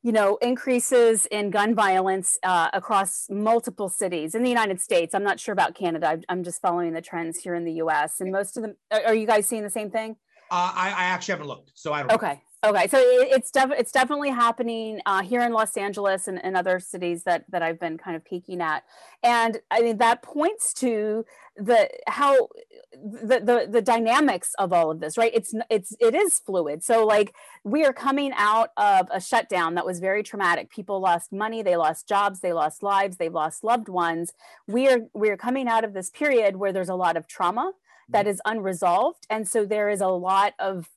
you 0.05 0.13
know, 0.13 0.37
increases 0.43 1.25
in 1.31 1.49
gun 1.49 1.75
violence 1.75 2.37
uh, 2.43 2.69
across 2.75 3.27
multiple 3.31 3.89
cities 3.89 4.35
in 4.35 4.43
the 4.43 4.51
United 4.51 4.79
States. 4.79 5.15
I'm 5.15 5.25
not 5.25 5.41
sure 5.41 5.55
about 5.55 5.75
Canada. 5.75 6.21
I'm 6.29 6.45
just 6.45 6.61
following 6.61 6.93
the 6.93 7.01
trends 7.01 7.39
here 7.39 7.55
in 7.55 7.65
the 7.65 7.73
U.S. 7.85 8.21
And 8.21 8.31
most 8.31 8.59
of 8.59 8.65
them, 8.65 8.77
are 8.91 9.15
you 9.15 9.27
guys 9.27 9.49
seeing 9.49 9.63
the 9.63 9.71
same 9.71 9.91
thing? 9.91 10.17
Uh, 10.51 10.73
I, 10.75 10.89
I, 10.91 11.05
actually 11.05 11.33
haven't 11.33 11.47
looked, 11.47 11.73
so 11.75 11.95
I 11.95 12.01
don't. 12.01 12.13
Okay, 12.13 12.43
Okay, 12.65 12.89
so 12.89 12.99
it's 12.99 13.51
def- 13.51 13.73
it's 13.77 13.93
definitely 13.93 14.31
happening 14.31 15.03
uh, 15.05 15.23
here 15.23 15.43
in 15.43 15.53
Los 15.53 15.77
Angeles 15.77 16.27
and, 16.27 16.43
and 16.43 16.57
other 16.57 16.81
cities 16.81 17.25
that 17.25 17.45
that 17.51 17.63
I've 17.63 17.79
been 17.79 17.99
kind 17.99 18.17
of 18.17 18.25
peeking 18.25 18.63
at, 18.63 18.85
and 19.23 19.61
I 19.71 19.83
mean 19.83 19.99
that 19.99 20.23
points 20.23 20.73
to 20.75 21.27
the 21.57 21.91
how 22.07 22.49
the, 22.95 23.41
the 23.41 23.69
the 23.71 23.83
dynamics 23.83 24.55
of 24.59 24.73
all 24.73 24.91
of 24.91 25.01
this, 25.01 25.19
right? 25.19 25.33
It's 25.35 25.53
it's 25.69 25.95
it 26.01 26.15
is 26.15 26.39
fluid. 26.39 26.83
So 26.83 27.05
like 27.05 27.35
we 27.65 27.85
are 27.85 27.93
coming 27.93 28.33
out 28.35 28.71
of 28.79 29.09
a 29.13 29.21
shutdown 29.21 29.75
that 29.75 29.85
was 29.85 30.01
very 30.01 30.23
traumatic. 30.23 30.71
People 30.71 31.01
lost 31.01 31.35
money, 31.35 31.61
they 31.63 31.77
lost 31.77 32.09
jobs, 32.09 32.41
they 32.41 32.55
lost 32.55 32.83
lives, 32.83 33.19
they 33.19 33.29
lost 33.29 33.63
loved 33.63 33.91
ones. 33.91 34.33
We 34.67 34.89
are 34.89 35.01
we 35.13 35.29
are 35.29 35.37
coming 35.37 35.69
out 35.69 35.85
of 35.85 35.93
this 35.93 36.09
period 36.09 36.57
where 36.57 36.73
there's 36.73 36.89
a 36.89 36.95
lot 36.95 37.19
of 37.19 37.27
trauma 37.27 37.73
that 38.09 38.25
mm-hmm. 38.25 38.51
unresolved 38.51 39.27
and 39.29 39.47
so 39.47 39.65
there 39.67 39.91
is 39.91 40.01
a 40.01 40.09
lot 40.09 40.55
of 40.59 40.89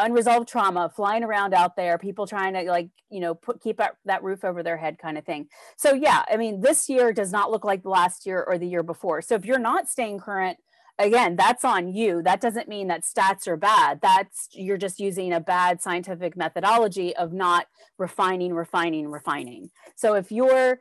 unresolved 0.00 0.48
trauma 0.48 0.90
flying 0.94 1.22
around 1.22 1.54
out 1.54 1.76
there 1.76 1.98
people 1.98 2.26
trying 2.26 2.54
to 2.54 2.62
like 2.64 2.88
you 3.10 3.20
know 3.20 3.34
put 3.34 3.60
keep 3.60 3.80
that 4.04 4.22
roof 4.22 4.44
over 4.44 4.62
their 4.62 4.76
head 4.76 4.98
kind 4.98 5.18
of 5.18 5.24
thing. 5.24 5.46
So 5.76 5.94
yeah 5.94 6.22
i 6.28 6.36
mean 6.36 6.60
this 6.60 6.88
year 6.88 7.12
does 7.12 7.32
not 7.32 7.50
look 7.50 7.64
like 7.64 7.82
the 7.82 7.88
last 7.90 8.26
year 8.26 8.42
or 8.42 8.58
the 8.58 8.66
year 8.66 8.82
before. 8.82 9.22
So 9.22 9.34
if 9.34 9.44
you're 9.44 9.58
not 9.58 9.88
staying 9.88 10.18
current 10.18 10.58
again 10.98 11.36
that's 11.36 11.64
on 11.64 11.92
you. 11.92 12.22
That 12.22 12.40
doesn't 12.40 12.68
mean 12.68 12.88
that 12.88 13.02
stats 13.02 13.46
are 13.48 13.56
bad. 13.56 14.00
That's 14.02 14.48
you're 14.52 14.76
just 14.76 15.00
using 15.00 15.32
a 15.32 15.40
bad 15.40 15.80
scientific 15.82 16.36
methodology 16.36 17.14
of 17.16 17.32
not 17.32 17.66
refining 17.98 18.54
refining 18.54 19.08
refining. 19.08 19.70
So 19.96 20.14
if 20.14 20.30
you're 20.30 20.80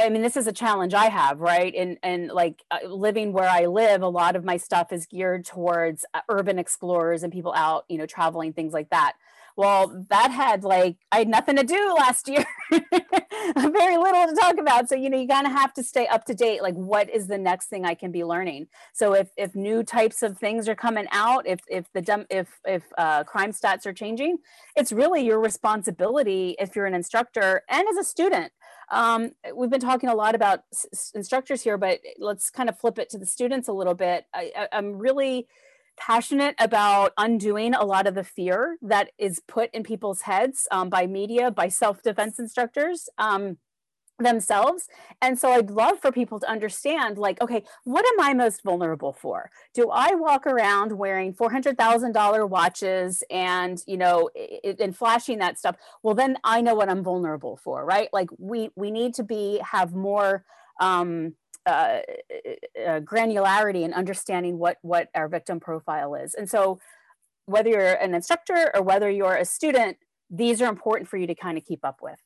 I 0.00 0.08
mean, 0.10 0.22
this 0.22 0.36
is 0.36 0.46
a 0.46 0.52
challenge 0.52 0.94
I 0.94 1.06
have, 1.06 1.40
right? 1.40 1.74
And 1.74 1.98
and 2.02 2.28
like 2.28 2.62
uh, 2.70 2.86
living 2.86 3.32
where 3.32 3.48
I 3.48 3.66
live, 3.66 4.02
a 4.02 4.08
lot 4.08 4.36
of 4.36 4.44
my 4.44 4.56
stuff 4.56 4.92
is 4.92 5.06
geared 5.06 5.44
towards 5.44 6.04
uh, 6.14 6.20
urban 6.28 6.58
explorers 6.58 7.22
and 7.22 7.32
people 7.32 7.52
out, 7.54 7.84
you 7.88 7.98
know, 7.98 8.06
traveling, 8.06 8.52
things 8.52 8.72
like 8.72 8.90
that. 8.90 9.14
Well, 9.56 10.06
that 10.10 10.30
had 10.30 10.64
like 10.64 10.96
I 11.12 11.18
had 11.18 11.28
nothing 11.28 11.56
to 11.56 11.64
do 11.64 11.94
last 11.98 12.28
year, 12.28 12.44
very 12.70 13.96
little 13.96 14.26
to 14.26 14.36
talk 14.40 14.58
about. 14.58 14.88
So 14.88 14.94
you 14.94 15.10
know, 15.10 15.18
you 15.18 15.28
kind 15.28 15.46
of 15.46 15.52
have 15.52 15.72
to 15.74 15.82
stay 15.82 16.06
up 16.06 16.24
to 16.26 16.34
date. 16.34 16.62
Like, 16.62 16.74
what 16.74 17.10
is 17.10 17.26
the 17.26 17.38
next 17.38 17.66
thing 17.66 17.84
I 17.84 17.94
can 17.94 18.12
be 18.12 18.24
learning? 18.24 18.68
So 18.92 19.14
if 19.14 19.30
if 19.36 19.54
new 19.54 19.82
types 19.82 20.22
of 20.22 20.38
things 20.38 20.68
are 20.68 20.74
coming 20.74 21.06
out, 21.12 21.46
if 21.46 21.60
if 21.68 21.92
the 21.92 22.00
dump 22.00 22.26
if 22.30 22.48
if 22.64 22.84
uh, 22.96 23.24
crime 23.24 23.52
stats 23.52 23.86
are 23.86 23.92
changing, 23.92 24.38
it's 24.76 24.92
really 24.92 25.24
your 25.24 25.40
responsibility 25.40 26.56
if 26.58 26.76
you're 26.76 26.86
an 26.86 26.94
instructor 26.94 27.62
and 27.68 27.86
as 27.88 27.96
a 27.96 28.04
student 28.04 28.52
um, 28.90 29.32
we've 29.54 29.70
been 29.70 29.80
talking 29.80 30.08
a 30.08 30.14
lot 30.14 30.34
about 30.34 30.60
s- 30.72 31.12
instructors 31.14 31.62
here, 31.62 31.78
but 31.78 32.00
let's 32.18 32.50
kind 32.50 32.68
of 32.68 32.78
flip 32.78 32.98
it 32.98 33.10
to 33.10 33.18
the 33.18 33.26
students 33.26 33.68
a 33.68 33.72
little 33.72 33.94
bit. 33.94 34.24
I, 34.34 34.68
I'm 34.72 34.96
really 34.98 35.46
passionate 35.96 36.54
about 36.58 37.12
undoing 37.18 37.74
a 37.74 37.84
lot 37.84 38.06
of 38.06 38.14
the 38.14 38.24
fear 38.24 38.76
that 38.82 39.10
is 39.18 39.40
put 39.46 39.70
in 39.74 39.82
people's 39.82 40.22
heads 40.22 40.66
um, 40.70 40.88
by 40.88 41.06
media, 41.06 41.50
by 41.50 41.68
self-defense 41.68 42.38
instructors. 42.38 43.08
Um, 43.18 43.58
themselves. 44.22 44.88
And 45.20 45.38
so 45.38 45.50
I'd 45.50 45.70
love 45.70 45.98
for 46.00 46.12
people 46.12 46.40
to 46.40 46.48
understand 46.48 47.18
like, 47.18 47.40
okay, 47.40 47.64
what 47.84 48.04
am 48.06 48.20
I 48.20 48.34
most 48.34 48.62
vulnerable 48.62 49.12
for? 49.12 49.50
Do 49.74 49.90
I 49.90 50.14
walk 50.14 50.46
around 50.46 50.92
wearing 50.92 51.34
$400,000 51.34 52.48
watches 52.48 53.22
and, 53.30 53.82
you 53.86 53.96
know, 53.96 54.30
and 54.78 54.96
flashing 54.96 55.38
that 55.38 55.58
stuff? 55.58 55.76
Well, 56.02 56.14
then 56.14 56.36
I 56.44 56.60
know 56.60 56.74
what 56.74 56.88
I'm 56.88 57.02
vulnerable 57.02 57.56
for, 57.56 57.84
right? 57.84 58.08
Like 58.12 58.28
we, 58.38 58.70
we 58.76 58.90
need 58.90 59.14
to 59.14 59.22
be, 59.22 59.60
have 59.68 59.94
more, 59.94 60.44
um, 60.80 61.34
uh, 61.66 62.00
uh, 62.86 63.00
granularity 63.00 63.84
and 63.84 63.92
understanding 63.92 64.58
what, 64.58 64.78
what 64.82 65.08
our 65.14 65.28
victim 65.28 65.60
profile 65.60 66.14
is. 66.14 66.34
And 66.34 66.48
so 66.48 66.80
whether 67.46 67.68
you're 67.68 67.94
an 67.94 68.14
instructor 68.14 68.70
or 68.74 68.82
whether 68.82 69.10
you're 69.10 69.36
a 69.36 69.44
student, 69.44 69.98
these 70.30 70.62
are 70.62 70.68
important 70.68 71.08
for 71.08 71.16
you 71.16 71.26
to 71.26 71.34
kind 71.34 71.58
of 71.58 71.64
keep 71.64 71.84
up 71.84 71.98
with. 72.00 72.18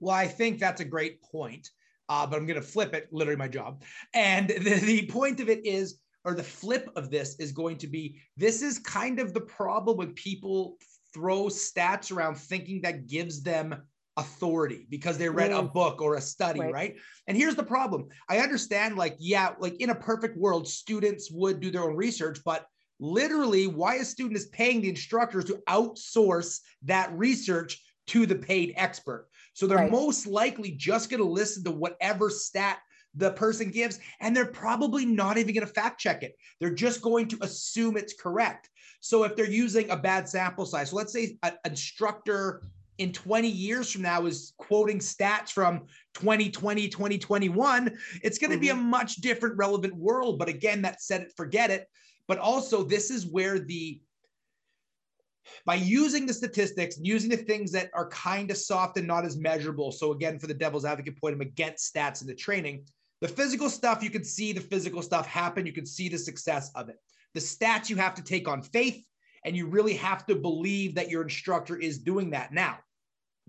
Well, 0.00 0.14
I 0.14 0.26
think 0.26 0.58
that's 0.58 0.80
a 0.80 0.84
great 0.84 1.22
point, 1.22 1.68
uh, 2.08 2.26
but 2.26 2.36
I'm 2.36 2.46
going 2.46 2.60
to 2.60 2.66
flip 2.66 2.94
it, 2.94 3.08
literally 3.12 3.38
my 3.38 3.48
job. 3.48 3.82
And 4.14 4.48
the, 4.48 4.80
the 4.80 5.06
point 5.06 5.40
of 5.40 5.48
it 5.48 5.64
is, 5.64 6.00
or 6.24 6.34
the 6.34 6.42
flip 6.42 6.90
of 6.96 7.10
this 7.10 7.36
is 7.38 7.52
going 7.52 7.78
to 7.78 7.86
be 7.86 8.20
this 8.36 8.60
is 8.60 8.78
kind 8.78 9.20
of 9.20 9.32
the 9.32 9.40
problem 9.40 9.96
when 9.96 10.12
people 10.12 10.76
throw 11.14 11.44
stats 11.44 12.14
around 12.14 12.36
thinking 12.36 12.82
that 12.82 13.06
gives 13.06 13.42
them 13.42 13.82
authority 14.16 14.86
because 14.90 15.18
they 15.18 15.28
read 15.28 15.52
a 15.52 15.62
book 15.62 16.02
or 16.02 16.16
a 16.16 16.20
study, 16.20 16.60
right. 16.60 16.72
right. 16.72 16.96
And 17.26 17.36
here's 17.36 17.54
the 17.54 17.62
problem. 17.62 18.08
I 18.28 18.38
understand, 18.38 18.96
like, 18.96 19.16
yeah, 19.18 19.54
like 19.58 19.80
in 19.80 19.90
a 19.90 19.94
perfect 19.94 20.36
world, 20.36 20.68
students 20.68 21.30
would 21.30 21.60
do 21.60 21.70
their 21.70 21.84
own 21.84 21.96
research, 21.96 22.40
but 22.44 22.66
literally, 22.98 23.66
why 23.66 23.96
a 23.96 24.04
student 24.04 24.36
is 24.36 24.46
paying 24.46 24.82
the 24.82 24.90
instructors 24.90 25.46
to 25.46 25.62
outsource 25.68 26.60
that 26.82 27.10
research 27.16 27.82
to 28.10 28.26
the 28.26 28.34
paid 28.34 28.74
expert. 28.76 29.28
So 29.54 29.66
they're 29.66 29.78
right. 29.78 29.90
most 29.90 30.26
likely 30.26 30.72
just 30.72 31.10
going 31.10 31.22
to 31.22 31.28
listen 31.28 31.62
to 31.64 31.70
whatever 31.70 32.28
stat 32.28 32.78
the 33.14 33.30
person 33.32 33.70
gives, 33.70 33.98
and 34.20 34.36
they're 34.36 34.46
probably 34.46 35.04
not 35.04 35.38
even 35.38 35.54
going 35.54 35.66
to 35.66 35.72
fact 35.72 36.00
check 36.00 36.22
it. 36.22 36.36
They're 36.58 36.74
just 36.74 37.02
going 37.02 37.28
to 37.28 37.38
assume 37.42 37.96
it's 37.96 38.14
correct. 38.14 38.68
So 39.00 39.24
if 39.24 39.34
they're 39.34 39.48
using 39.48 39.90
a 39.90 39.96
bad 39.96 40.28
sample 40.28 40.66
size, 40.66 40.90
so 40.90 40.96
let's 40.96 41.12
say 41.12 41.38
an 41.42 41.56
instructor 41.64 42.62
in 42.98 43.12
20 43.12 43.48
years 43.48 43.90
from 43.90 44.02
now 44.02 44.26
is 44.26 44.52
quoting 44.58 44.98
stats 44.98 45.50
from 45.50 45.86
2020, 46.14 46.88
2021, 46.88 47.96
it's 48.22 48.38
going 48.38 48.50
to 48.50 48.56
mm-hmm. 48.56 48.60
be 48.60 48.68
a 48.68 48.74
mm-hmm. 48.74 48.90
much 48.90 49.16
different 49.16 49.56
relevant 49.56 49.94
world. 49.94 50.38
But 50.38 50.48
again, 50.48 50.82
that 50.82 51.00
said 51.00 51.22
it, 51.22 51.32
forget 51.36 51.70
it. 51.70 51.86
But 52.28 52.38
also, 52.38 52.84
this 52.84 53.10
is 53.10 53.26
where 53.26 53.58
the 53.58 54.00
by 55.66 55.74
using 55.74 56.26
the 56.26 56.34
statistics, 56.34 56.96
and 56.96 57.06
using 57.06 57.30
the 57.30 57.36
things 57.36 57.72
that 57.72 57.90
are 57.94 58.08
kind 58.08 58.50
of 58.50 58.56
soft 58.56 58.96
and 58.96 59.06
not 59.06 59.24
as 59.24 59.36
measurable. 59.36 59.92
So 59.92 60.12
again, 60.12 60.38
for 60.38 60.46
the 60.46 60.54
devil's 60.54 60.84
advocate 60.84 61.20
point, 61.20 61.34
I'm 61.34 61.40
against 61.40 61.94
stats 61.94 62.22
in 62.22 62.28
the 62.28 62.34
training. 62.34 62.84
The 63.20 63.28
physical 63.28 63.68
stuff, 63.68 64.02
you 64.02 64.10
can 64.10 64.24
see 64.24 64.52
the 64.52 64.60
physical 64.60 65.02
stuff 65.02 65.26
happen. 65.26 65.66
You 65.66 65.72
can 65.72 65.86
see 65.86 66.08
the 66.08 66.18
success 66.18 66.70
of 66.74 66.88
it. 66.88 66.96
The 67.34 67.40
stats 67.40 67.90
you 67.90 67.96
have 67.96 68.14
to 68.14 68.22
take 68.22 68.48
on 68.48 68.62
faith, 68.62 69.04
and 69.44 69.56
you 69.56 69.66
really 69.66 69.94
have 69.94 70.26
to 70.26 70.34
believe 70.34 70.94
that 70.94 71.10
your 71.10 71.22
instructor 71.22 71.76
is 71.76 71.98
doing 71.98 72.30
that. 72.30 72.52
Now, 72.52 72.78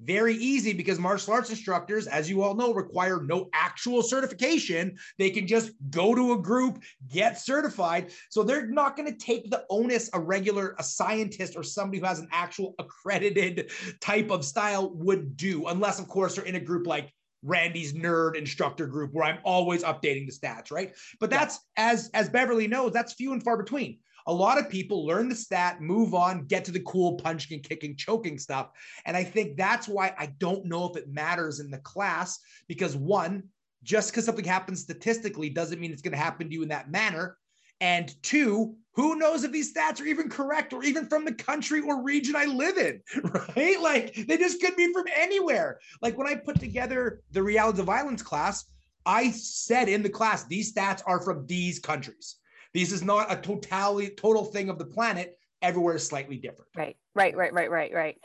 very 0.03 0.35
easy 0.35 0.73
because 0.73 0.99
martial 0.99 1.33
arts 1.33 1.49
instructors, 1.49 2.07
as 2.07 2.29
you 2.29 2.41
all 2.41 2.55
know, 2.55 2.73
require 2.73 3.21
no 3.21 3.49
actual 3.53 4.01
certification. 4.01 4.97
They 5.17 5.29
can 5.29 5.47
just 5.47 5.71
go 5.89 6.15
to 6.15 6.33
a 6.33 6.41
group, 6.41 6.83
get 7.07 7.39
certified. 7.39 8.11
So 8.29 8.43
they're 8.43 8.67
not 8.67 8.95
going 8.95 9.11
to 9.11 9.17
take 9.17 9.49
the 9.49 9.65
onus 9.69 10.09
a 10.13 10.19
regular, 10.19 10.75
a 10.79 10.83
scientist 10.83 11.55
or 11.55 11.63
somebody 11.63 11.99
who 11.99 12.05
has 12.05 12.19
an 12.19 12.29
actual 12.31 12.75
accredited 12.79 13.71
type 13.99 14.31
of 14.31 14.45
style 14.45 14.91
would 14.95 15.37
do, 15.37 15.67
unless, 15.67 15.99
of 15.99 16.07
course, 16.07 16.35
they're 16.35 16.45
in 16.45 16.55
a 16.55 16.59
group 16.59 16.87
like 16.87 17.13
Randy's 17.43 17.93
nerd 17.93 18.35
instructor 18.35 18.87
group 18.87 19.13
where 19.13 19.25
I'm 19.25 19.39
always 19.43 19.83
updating 19.83 20.27
the 20.27 20.31
stats, 20.31 20.71
right? 20.71 20.93
But 21.19 21.29
that's 21.29 21.59
as 21.75 22.09
as 22.13 22.29
Beverly 22.29 22.67
knows, 22.67 22.93
that's 22.93 23.13
few 23.13 23.33
and 23.33 23.43
far 23.43 23.57
between. 23.57 23.99
A 24.27 24.33
lot 24.33 24.59
of 24.59 24.69
people 24.69 25.05
learn 25.05 25.29
the 25.29 25.35
stat, 25.35 25.81
move 25.81 26.13
on, 26.13 26.45
get 26.45 26.65
to 26.65 26.71
the 26.71 26.81
cool 26.81 27.15
punching, 27.15 27.55
and 27.55 27.63
kicking, 27.63 27.95
choking 27.95 28.37
stuff. 28.37 28.69
And 29.05 29.17
I 29.17 29.23
think 29.23 29.57
that's 29.57 29.87
why 29.87 30.13
I 30.17 30.27
don't 30.37 30.65
know 30.65 30.85
if 30.85 30.97
it 30.97 31.09
matters 31.09 31.59
in 31.59 31.71
the 31.71 31.79
class 31.79 32.39
because 32.67 32.95
one, 32.95 33.43
just 33.83 34.11
because 34.11 34.25
something 34.25 34.45
happens 34.45 34.81
statistically 34.81 35.49
doesn't 35.49 35.79
mean 35.79 35.91
it's 35.91 36.01
going 36.01 36.11
to 36.11 36.17
happen 36.17 36.47
to 36.47 36.53
you 36.53 36.63
in 36.63 36.69
that 36.69 36.91
manner. 36.91 37.37
And 37.79 38.13
two, 38.21 38.75
who 38.93 39.15
knows 39.15 39.43
if 39.43 39.51
these 39.51 39.73
stats 39.73 39.99
are 39.99 40.05
even 40.05 40.29
correct 40.29 40.71
or 40.71 40.83
even 40.83 41.07
from 41.07 41.25
the 41.25 41.33
country 41.33 41.81
or 41.81 42.03
region 42.03 42.35
I 42.35 42.45
live 42.45 42.77
in, 42.77 43.01
right? 43.55 43.81
Like 43.81 44.13
they 44.27 44.37
just 44.37 44.61
could 44.61 44.75
be 44.75 44.93
from 44.93 45.05
anywhere. 45.15 45.79
Like 46.01 46.17
when 46.17 46.27
I 46.27 46.35
put 46.35 46.59
together 46.59 47.21
the 47.31 47.41
realities 47.41 47.79
of 47.79 47.87
violence 47.87 48.21
class, 48.21 48.65
I 49.05 49.31
said 49.31 49.89
in 49.89 50.03
the 50.03 50.09
class, 50.09 50.45
these 50.45 50.71
stats 50.73 51.01
are 51.07 51.21
from 51.21 51.47
these 51.47 51.79
countries. 51.79 52.35
This 52.73 52.91
is 52.91 53.03
not 53.03 53.31
a 53.31 53.35
totality, 53.35 54.09
total 54.09 54.45
thing 54.45 54.69
of 54.69 54.77
the 54.77 54.85
planet. 54.85 55.37
Everywhere 55.61 55.95
is 55.95 56.07
slightly 56.07 56.37
different. 56.37 56.69
Right, 56.75 56.97
right, 57.13 57.35
right, 57.35 57.53
right, 57.53 57.69
right, 57.69 57.93
right. 57.93 58.17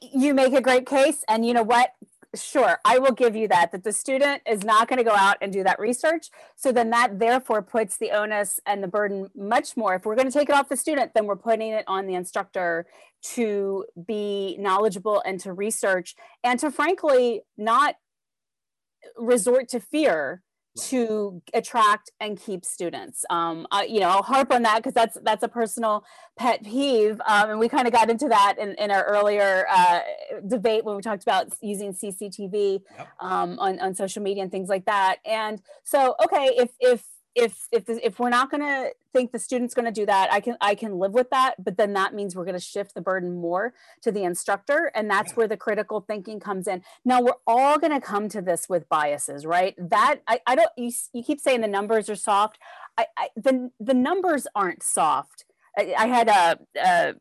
You 0.00 0.34
make 0.34 0.54
a 0.54 0.60
great 0.60 0.86
case. 0.86 1.22
And 1.28 1.46
you 1.46 1.54
know 1.54 1.62
what? 1.62 1.90
sure 2.34 2.78
i 2.84 2.98
will 2.98 3.12
give 3.12 3.34
you 3.34 3.48
that 3.48 3.72
that 3.72 3.82
the 3.82 3.92
student 3.92 4.40
is 4.46 4.62
not 4.62 4.88
going 4.88 4.98
to 4.98 5.04
go 5.04 5.14
out 5.14 5.36
and 5.40 5.52
do 5.52 5.64
that 5.64 5.80
research 5.80 6.28
so 6.54 6.70
then 6.70 6.90
that 6.90 7.18
therefore 7.18 7.60
puts 7.60 7.96
the 7.96 8.10
onus 8.12 8.60
and 8.66 8.82
the 8.82 8.88
burden 8.88 9.28
much 9.34 9.76
more 9.76 9.94
if 9.94 10.04
we're 10.04 10.14
going 10.14 10.30
to 10.30 10.32
take 10.32 10.48
it 10.48 10.54
off 10.54 10.68
the 10.68 10.76
student 10.76 11.12
then 11.14 11.26
we're 11.26 11.36
putting 11.36 11.72
it 11.72 11.84
on 11.88 12.06
the 12.06 12.14
instructor 12.14 12.86
to 13.22 13.84
be 14.06 14.56
knowledgeable 14.60 15.22
and 15.26 15.40
to 15.40 15.52
research 15.52 16.14
and 16.44 16.60
to 16.60 16.70
frankly 16.70 17.42
not 17.58 17.96
resort 19.16 19.68
to 19.68 19.80
fear 19.80 20.42
to 20.78 21.42
attract 21.52 22.10
and 22.20 22.40
keep 22.40 22.64
students. 22.64 23.24
Um, 23.28 23.66
you 23.88 24.00
know, 24.00 24.08
I'll 24.08 24.22
harp 24.22 24.52
on 24.52 24.62
that 24.62 24.76
because 24.76 24.94
that's 24.94 25.18
that's 25.22 25.42
a 25.42 25.48
personal 25.48 26.04
pet 26.38 26.62
peeve, 26.64 27.20
um, 27.26 27.50
and 27.50 27.58
we 27.58 27.68
kind 27.68 27.86
of 27.86 27.92
got 27.92 28.10
into 28.10 28.28
that 28.28 28.56
in, 28.58 28.74
in 28.74 28.90
our 28.90 29.04
earlier 29.04 29.66
uh, 29.70 30.00
debate 30.46 30.84
when 30.84 30.96
we 30.96 31.02
talked 31.02 31.22
about 31.22 31.52
using 31.60 31.92
CCTV 31.92 32.82
yep. 32.96 33.08
um, 33.20 33.58
on 33.58 33.80
on 33.80 33.94
social 33.94 34.22
media 34.22 34.42
and 34.42 34.52
things 34.52 34.68
like 34.68 34.84
that. 34.86 35.16
And 35.24 35.60
so, 35.82 36.14
okay, 36.22 36.50
if 36.56 36.70
if 36.78 37.04
if 37.34 37.68
if 37.70 37.84
if 37.88 38.18
we're 38.18 38.28
not 38.28 38.50
going 38.50 38.62
to 38.62 38.90
think 39.12 39.32
the 39.32 39.38
student's 39.38 39.74
going 39.74 39.84
to 39.84 39.92
do 39.92 40.06
that 40.06 40.32
i 40.32 40.40
can 40.40 40.56
i 40.60 40.74
can 40.74 40.98
live 40.98 41.12
with 41.12 41.30
that 41.30 41.54
but 41.58 41.76
then 41.76 41.92
that 41.92 42.14
means 42.14 42.34
we're 42.34 42.44
going 42.44 42.56
to 42.56 42.60
shift 42.60 42.94
the 42.94 43.00
burden 43.00 43.34
more 43.34 43.72
to 44.02 44.10
the 44.10 44.22
instructor 44.22 44.90
and 44.94 45.10
that's 45.10 45.32
yeah. 45.32 45.36
where 45.36 45.48
the 45.48 45.56
critical 45.56 46.00
thinking 46.00 46.40
comes 46.40 46.66
in. 46.66 46.82
Now 47.04 47.20
we're 47.20 47.32
all 47.46 47.78
going 47.78 47.92
to 47.92 48.00
come 48.00 48.28
to 48.30 48.40
this 48.40 48.68
with 48.68 48.88
biases 48.88 49.46
right? 49.46 49.74
That 49.78 50.20
i, 50.26 50.40
I 50.46 50.54
don't 50.54 50.70
you, 50.76 50.90
you 51.12 51.22
keep 51.22 51.40
saying 51.40 51.60
the 51.60 51.68
numbers 51.68 52.08
are 52.08 52.16
soft. 52.16 52.58
I, 52.96 53.06
I 53.16 53.28
the 53.36 53.70
the 53.78 53.94
numbers 53.94 54.46
aren't 54.54 54.82
soft. 54.82 55.44
I, 55.78 55.94
I 55.96 56.06
had 56.06 56.28
a, 56.28 56.58
a 56.76 57.14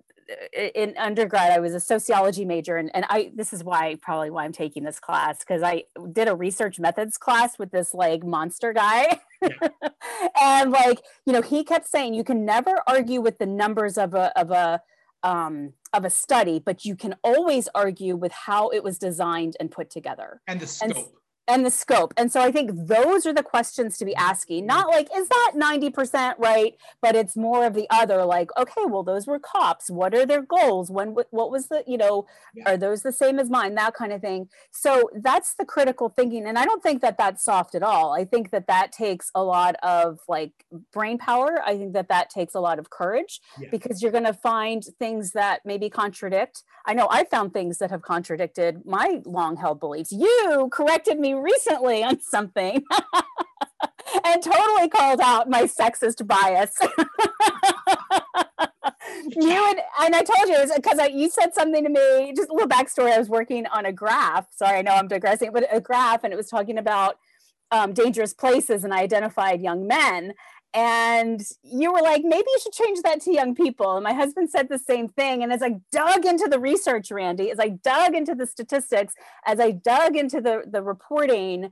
in 0.76 0.94
undergrad 0.98 1.52
i 1.52 1.60
was 1.60 1.74
a 1.74 1.80
sociology 1.80 2.46
major 2.46 2.78
and, 2.78 2.92
and 2.94 3.06
i 3.10 3.32
this 3.36 3.54
is 3.54 3.64
why 3.64 3.96
probably 4.02 4.30
why 4.30 4.46
i'm 4.46 4.52
taking 4.52 4.84
this 4.84 5.00
class 5.00 5.40
because 5.40 5.64
i 5.64 5.84
did 6.12 6.28
a 6.28 6.36
research 6.36 6.80
methods 6.80 7.18
class 7.18 7.58
with 7.58 7.72
this 7.72 7.94
like 7.94 8.24
monster 8.24 8.74
guy 8.74 9.20
and 10.42 10.72
like 10.72 11.00
you 11.26 11.34
know 11.34 11.42
he 11.42 11.64
kept 11.64 11.88
saying 11.88 12.14
you 12.14 12.24
can 12.24 12.46
never 12.46 12.76
argue 12.88 13.22
with 13.22 13.38
the 13.40 13.46
numbers 13.46 13.98
of 13.98 14.14
a 14.14 14.38
of 14.40 14.52
a 14.52 14.82
um, 15.24 15.74
of 15.94 16.06
a 16.06 16.10
study, 16.10 16.60
but 16.60 16.86
you 16.86 16.96
can 16.96 17.16
always 17.24 17.68
argue 17.76 18.16
with 18.16 18.32
how 18.32 18.70
it 18.70 18.84
was 18.84 18.98
designed 18.98 19.58
and 19.60 19.72
put 19.72 19.90
together. 19.90 20.42
And 20.48 20.60
the 20.60 20.68
scope. 20.68 20.96
And, 20.96 21.06
and 21.50 21.66
the 21.66 21.72
scope. 21.72 22.14
And 22.16 22.32
so 22.32 22.42
I 22.42 22.52
think 22.52 22.72
those 22.74 23.26
are 23.26 23.34
the 23.34 23.44
questions 23.44 23.98
to 23.98 24.06
be 24.06 24.12
mm-hmm. 24.12 24.30
asking, 24.30 24.66
not 24.68 24.88
like, 24.88 25.10
is 25.16 25.28
that 25.28 25.54
90% 25.56 26.36
right? 26.38 26.76
But 27.02 27.16
it's 27.16 27.36
more 27.36 27.66
of 27.66 27.74
the 27.74 27.88
other, 27.90 28.24
like, 28.24 28.52
okay, 28.58 28.84
well, 28.86 29.04
those 29.04 29.26
were 29.26 29.40
cops. 29.40 29.90
What 29.90 30.14
are 30.14 30.26
their 30.26 30.44
goals? 30.44 30.92
When, 30.92 31.16
what 31.32 31.52
was 31.52 31.68
the, 31.68 31.84
you 31.88 31.98
know, 31.98 32.28
yeah. 32.54 32.70
are 32.70 32.78
those 32.78 33.02
the 33.02 33.12
same 33.12 33.40
as 33.40 33.50
mine? 33.50 33.76
That 33.76 33.96
kind 33.96 34.14
of 34.14 34.22
thing. 34.22 34.48
So 34.72 35.10
that's 35.16 35.56
the 35.56 35.66
critical 35.66 36.08
thinking. 36.08 36.46
And 36.46 36.58
I 36.58 36.66
don't 36.66 36.84
think 36.84 37.02
that 37.02 37.18
that's 37.18 37.44
soft 37.44 37.74
at 37.74 37.82
all. 37.82 38.14
I 38.14 38.26
think 38.26 38.52
that 38.52 38.68
that 38.68 38.92
takes 38.92 39.32
a 39.34 39.44
lot 39.44 39.76
of 39.82 40.20
like 40.28 40.52
brain 40.94 41.18
power. 41.18 41.62
I 41.66 41.78
think 41.78 41.94
that 41.94 42.10
that 42.10 42.30
takes 42.30 42.54
a 42.54 42.60
lot 42.60 42.78
of 42.78 42.92
courage 42.92 43.42
yeah. 43.60 43.70
because 43.72 44.04
you're 44.04 44.12
going 44.12 44.26
to 44.26 44.34
find 44.34 44.84
things 45.00 45.32
that 45.32 45.62
maybe 45.66 45.90
contradict. 45.90 46.64
I 46.86 46.94
know 46.94 47.08
I 47.10 47.24
found 47.24 47.54
things 47.54 47.80
that 47.80 47.90
have 47.90 48.04
contradicted 48.04 48.86
my 48.86 49.22
long 49.26 49.58
held 49.58 49.80
beliefs. 49.80 50.12
You 50.12 50.70
corrected 50.72 51.20
me 51.20 51.39
recently 51.42 52.04
on 52.04 52.20
something 52.22 52.84
and 54.26 54.44
totally 54.44 54.90
called 54.90 55.20
out 55.22 55.50
my 55.50 55.64
sexist 55.64 56.26
bias. 56.28 56.72
you 59.26 59.70
and, 59.70 59.80
and 60.02 60.16
I 60.16 60.22
told 60.24 60.50
you 60.50 60.74
because 60.76 61.00
you 61.12 61.30
said 61.30 61.54
something 61.54 61.84
to 61.84 61.90
me. 61.90 62.34
Just 62.36 62.50
a 62.50 62.54
little 62.54 62.70
backstory. 62.70 63.12
I 63.12 63.20
was 63.20 63.30
working 63.30 63.66
on 63.68 63.86
a 63.86 63.92
graph. 63.92 64.48
Sorry, 64.52 64.80
I 64.80 64.82
know 64.82 64.92
I'm 64.92 65.08
digressing, 65.08 65.52
but 65.52 65.68
a 65.72 65.82
graph, 65.82 66.24
and 66.24 66.34
it 66.34 66.38
was 66.38 66.50
talking 66.50 66.78
about 66.78 67.18
um, 67.72 67.94
dangerous 67.94 68.34
places, 68.34 68.84
and 68.84 68.94
I 68.94 69.02
identified 69.02 69.62
young 69.62 69.88
men. 69.88 70.34
And 70.74 71.42
you 71.64 71.92
were 71.92 72.02
like, 72.02 72.24
maybe 72.24 72.46
you 72.48 72.60
should 72.62 72.74
change 72.74 73.02
that 73.02 73.22
to 73.22 73.34
young 73.34 73.56
people. 73.56 73.96
And 73.96 74.04
my 74.04 74.14
husband 74.14 74.52
said 74.52 74.70
the 74.70 74.78
same 74.78 75.08
thing. 75.08 75.42
And 75.42 75.52
as 75.52 75.64
I 75.64 75.80
dug 75.92 76.26
into 76.26 76.48
the 76.48 76.60
research, 76.60 77.12
Randy, 77.12 77.50
as 77.50 77.60
I 77.60 77.70
dug 77.70 78.14
into 78.14 78.36
the 78.36 78.46
statistics, 78.46 79.16
as 79.46 79.60
I 79.60 79.72
dug 79.72 80.16
into 80.16 80.42
the, 80.42 80.64
the 80.68 80.84
reporting, 80.84 81.72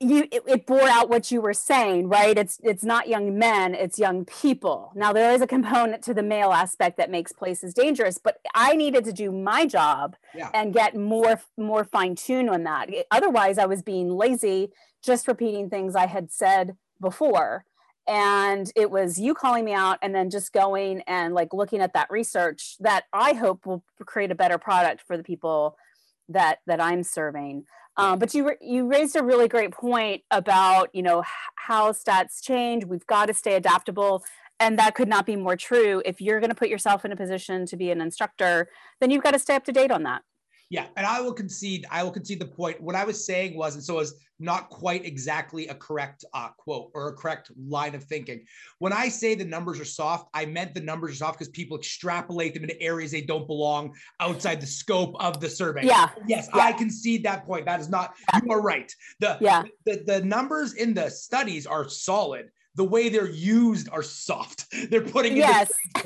you 0.00 0.28
it, 0.30 0.42
it, 0.46 0.66
bore 0.66 0.88
out 0.88 1.08
what 1.08 1.30
you 1.30 1.40
were 1.40 1.54
saying 1.54 2.08
right 2.08 2.36
it's 2.36 2.58
it's 2.62 2.82
not 2.82 3.08
young 3.08 3.38
men 3.38 3.74
it's 3.74 3.98
young 3.98 4.24
people 4.24 4.92
now 4.94 5.12
there 5.12 5.32
is 5.32 5.40
a 5.40 5.46
component 5.46 6.02
to 6.02 6.12
the 6.12 6.22
male 6.22 6.52
aspect 6.52 6.96
that 6.96 7.10
makes 7.10 7.32
places 7.32 7.72
dangerous 7.72 8.18
but 8.18 8.38
i 8.54 8.74
needed 8.74 9.04
to 9.04 9.12
do 9.12 9.30
my 9.30 9.64
job 9.64 10.16
yeah. 10.34 10.50
and 10.52 10.74
get 10.74 10.96
more 10.96 11.40
more 11.56 11.84
fine 11.84 12.14
tuned 12.16 12.50
on 12.50 12.64
that 12.64 12.90
otherwise 13.10 13.56
i 13.56 13.66
was 13.66 13.82
being 13.82 14.10
lazy 14.10 14.68
just 15.02 15.28
repeating 15.28 15.70
things 15.70 15.94
i 15.94 16.06
had 16.06 16.30
said 16.30 16.76
before 17.04 17.64
and 18.06 18.70
it 18.76 18.90
was 18.90 19.18
you 19.18 19.32
calling 19.32 19.64
me 19.64 19.72
out 19.72 19.98
and 20.02 20.14
then 20.14 20.28
just 20.28 20.52
going 20.52 21.00
and 21.06 21.32
like 21.32 21.54
looking 21.54 21.80
at 21.80 21.94
that 21.94 22.10
research 22.10 22.76
that 22.80 23.04
i 23.12 23.32
hope 23.32 23.64
will 23.64 23.82
create 24.04 24.30
a 24.30 24.34
better 24.34 24.58
product 24.58 25.02
for 25.06 25.16
the 25.16 25.22
people 25.22 25.76
that 26.28 26.58
that 26.66 26.80
i'm 26.80 27.02
serving. 27.02 27.64
Um, 27.96 28.18
but 28.18 28.34
you 28.34 28.52
you 28.60 28.86
raised 28.86 29.14
a 29.16 29.22
really 29.22 29.48
great 29.48 29.70
point 29.70 30.22
about 30.30 30.90
you 30.92 31.02
know 31.02 31.22
how 31.54 31.92
stats 31.92 32.42
change. 32.42 32.84
We've 32.84 33.06
got 33.06 33.26
to 33.26 33.34
stay 33.34 33.54
adaptable 33.54 34.24
and 34.60 34.78
that 34.78 34.94
could 34.94 35.08
not 35.08 35.26
be 35.26 35.36
more 35.36 35.56
true. 35.56 36.02
If 36.04 36.20
you're 36.20 36.40
going 36.40 36.50
to 36.50 36.56
put 36.56 36.68
yourself 36.68 37.04
in 37.04 37.12
a 37.12 37.16
position 37.16 37.66
to 37.66 37.76
be 37.76 37.90
an 37.90 38.00
instructor 38.00 38.68
then 39.00 39.10
you've 39.10 39.22
got 39.22 39.32
to 39.32 39.38
stay 39.38 39.54
up 39.54 39.64
to 39.64 39.72
date 39.72 39.90
on 39.90 40.02
that 40.04 40.22
yeah, 40.70 40.86
and 40.96 41.06
I 41.06 41.20
will 41.20 41.32
concede. 41.32 41.86
I 41.90 42.02
will 42.02 42.10
concede 42.10 42.40
the 42.40 42.46
point. 42.46 42.80
What 42.80 42.94
I 42.94 43.04
was 43.04 43.24
saying 43.24 43.56
was, 43.56 43.74
and 43.74 43.84
so 43.84 43.98
it's 43.98 44.14
not 44.40 44.70
quite 44.70 45.04
exactly 45.04 45.68
a 45.68 45.74
correct 45.74 46.24
uh, 46.34 46.48
quote 46.56 46.90
or 46.94 47.08
a 47.08 47.12
correct 47.12 47.50
line 47.56 47.94
of 47.94 48.04
thinking. 48.04 48.44
When 48.78 48.92
I 48.92 49.08
say 49.08 49.34
the 49.34 49.44
numbers 49.44 49.78
are 49.78 49.84
soft, 49.84 50.28
I 50.34 50.46
meant 50.46 50.74
the 50.74 50.80
numbers 50.80 51.12
are 51.12 51.16
soft 51.16 51.38
because 51.38 51.50
people 51.50 51.76
extrapolate 51.76 52.54
them 52.54 52.64
into 52.64 52.80
areas 52.80 53.10
they 53.10 53.20
don't 53.20 53.46
belong 53.46 53.94
outside 54.20 54.60
the 54.60 54.66
scope 54.66 55.14
of 55.20 55.40
the 55.40 55.48
survey. 55.48 55.84
Yeah. 55.84 56.10
Yes, 56.26 56.48
yeah. 56.54 56.62
I 56.62 56.72
concede 56.72 57.24
that 57.24 57.44
point. 57.44 57.66
That 57.66 57.80
is 57.80 57.88
not. 57.88 58.14
Yeah. 58.32 58.40
You 58.44 58.52
are 58.52 58.62
right. 58.62 58.92
The 59.20 59.38
yeah. 59.40 59.64
The, 59.84 60.02
the 60.04 60.24
numbers 60.24 60.74
in 60.74 60.94
the 60.94 61.10
studies 61.10 61.66
are 61.66 61.88
solid 61.88 62.50
the 62.76 62.84
way 62.84 63.08
they're 63.08 63.30
used 63.30 63.88
are 63.90 64.02
soft. 64.02 64.66
They're 64.90 65.00
putting 65.00 65.36
yes. 65.36 65.72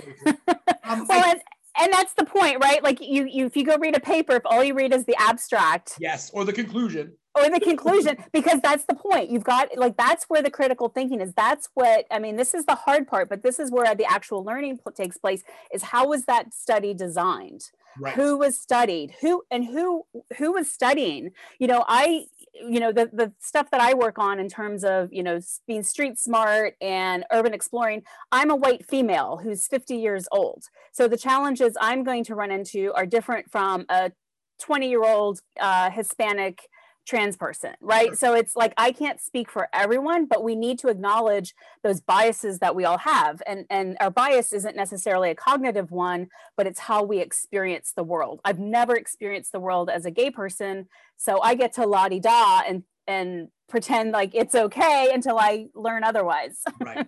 um, 0.85 1.07
well, 1.09 1.25
I, 1.25 1.41
and 1.81 1.93
that's 1.93 2.15
the 2.15 2.25
point, 2.25 2.59
right? 2.63 2.83
Like 2.83 3.01
you, 3.01 3.27
you, 3.27 3.47
if 3.47 3.57
you 3.57 3.65
go 3.65 3.77
read 3.77 3.97
a 3.97 4.01
paper, 4.01 4.35
if 4.35 4.43
all 4.45 4.63
you 4.63 4.75
read 4.75 4.93
is 4.93 5.05
the 5.05 5.17
abstract, 5.19 5.95
yes, 6.01 6.31
or 6.33 6.45
the 6.45 6.53
conclusion, 6.53 7.13
or 7.37 7.51
the 7.51 7.61
conclusion, 7.61 8.17
because 8.33 8.61
that's 8.61 8.85
the 8.85 8.95
point. 8.95 9.31
You've 9.31 9.45
got 9.45 9.77
like 9.77 9.97
that's 9.97 10.25
where 10.25 10.43
the 10.43 10.51
critical 10.51 10.89
thinking 10.89 11.21
is. 11.21 11.33
That's 11.35 11.69
what 11.75 12.07
I 12.11 12.19
mean. 12.19 12.37
This 12.37 12.55
is 12.55 12.67
the 12.67 12.75
hard 12.75 13.07
part, 13.07 13.29
but 13.29 13.43
this 13.43 13.59
is 13.59 13.71
where 13.71 13.95
the 13.95 14.05
actual 14.05 14.45
learning 14.45 14.79
takes 14.95 15.17
place. 15.17 15.43
Is 15.73 15.83
how 15.83 16.09
was 16.09 16.25
that 16.25 16.53
study 16.53 16.95
designed? 16.95 17.71
Right. 18.01 18.15
Who 18.15 18.39
was 18.39 18.59
studied? 18.61 19.15
Who 19.21 19.43
and 19.51 19.65
who 19.65 20.05
who 20.39 20.53
was 20.53 20.71
studying? 20.71 21.31
You 21.59 21.67
know, 21.67 21.85
I 21.89 22.27
you 22.55 22.81
know 22.81 22.93
the 22.93 23.11
the 23.13 23.33
stuff 23.39 23.71
that 23.71 23.81
I 23.81 23.95
work 23.95 24.19
on 24.19 24.39
in 24.39 24.49
terms 24.49 24.85
of 24.85 25.13
you 25.13 25.23
know 25.23 25.41
being 25.67 25.83
street 25.83 26.19
smart 26.19 26.75
and 26.81 27.25
urban 27.33 27.55
exploring. 27.55 28.03
I'm 28.33 28.51
a 28.51 28.57
white 28.57 28.87
female 28.87 29.41
who's 29.43 29.67
50 29.67 29.97
years 29.97 30.27
old, 30.33 30.65
so 30.93 31.09
the 31.09 31.17
challenges 31.17 31.77
I'm 31.81 32.05
going 32.05 32.25
to 32.25 32.35
run 32.35 32.51
into 32.51 32.93
are 32.95 33.07
different 33.07 33.51
from 33.51 33.87
a 33.89 34.13
20 34.61 34.89
year 34.89 35.05
old 35.05 35.41
uh, 35.61 35.91
Hispanic 35.91 36.61
trans 37.09 37.37
person, 37.37 37.73
right? 37.81 38.17
So 38.17 38.35
it's 38.35 38.55
like 38.55 38.75
I 38.77 38.93
can't 38.93 39.21
speak 39.21 39.51
for 39.51 39.69
everyone, 39.73 40.27
but 40.27 40.45
we 40.45 40.55
need 40.55 40.79
to 40.81 40.89
acknowledge 40.89 41.55
those 41.83 42.01
biases 42.01 42.59
that 42.59 42.77
we 42.77 42.85
all 42.85 42.99
have. 42.99 43.43
And, 43.47 43.65
and 43.71 43.97
our 44.01 44.11
bias 44.11 44.53
isn't 44.53 44.77
necessarily 44.77 45.31
a 45.31 45.35
cognitive 45.35 45.91
one, 45.91 46.29
but 46.57 46.67
it's 46.67 46.79
how 46.79 47.03
we 47.03 47.21
experience 47.21 47.93
the 47.97 48.05
world. 48.05 48.41
I've 48.45 48.59
never 48.59 48.95
experienced 48.95 49.53
the 49.53 49.61
world 49.61 49.89
as 49.89 50.05
a 50.05 50.11
gay 50.11 50.31
person. 50.31 50.87
So 51.17 51.41
I 51.41 51.55
get 51.55 51.73
to 51.75 51.87
la 51.87 52.09
di 52.09 52.21
da 52.21 52.63
and 52.69 52.85
and 53.07 53.49
pretend 53.71 54.13
like 54.13 54.35
it's 54.35 54.55
okay 54.55 55.09
until 55.13 55.39
I 55.39 55.69
learn 55.75 56.05
otherwise. 56.05 56.63
right. 56.81 57.07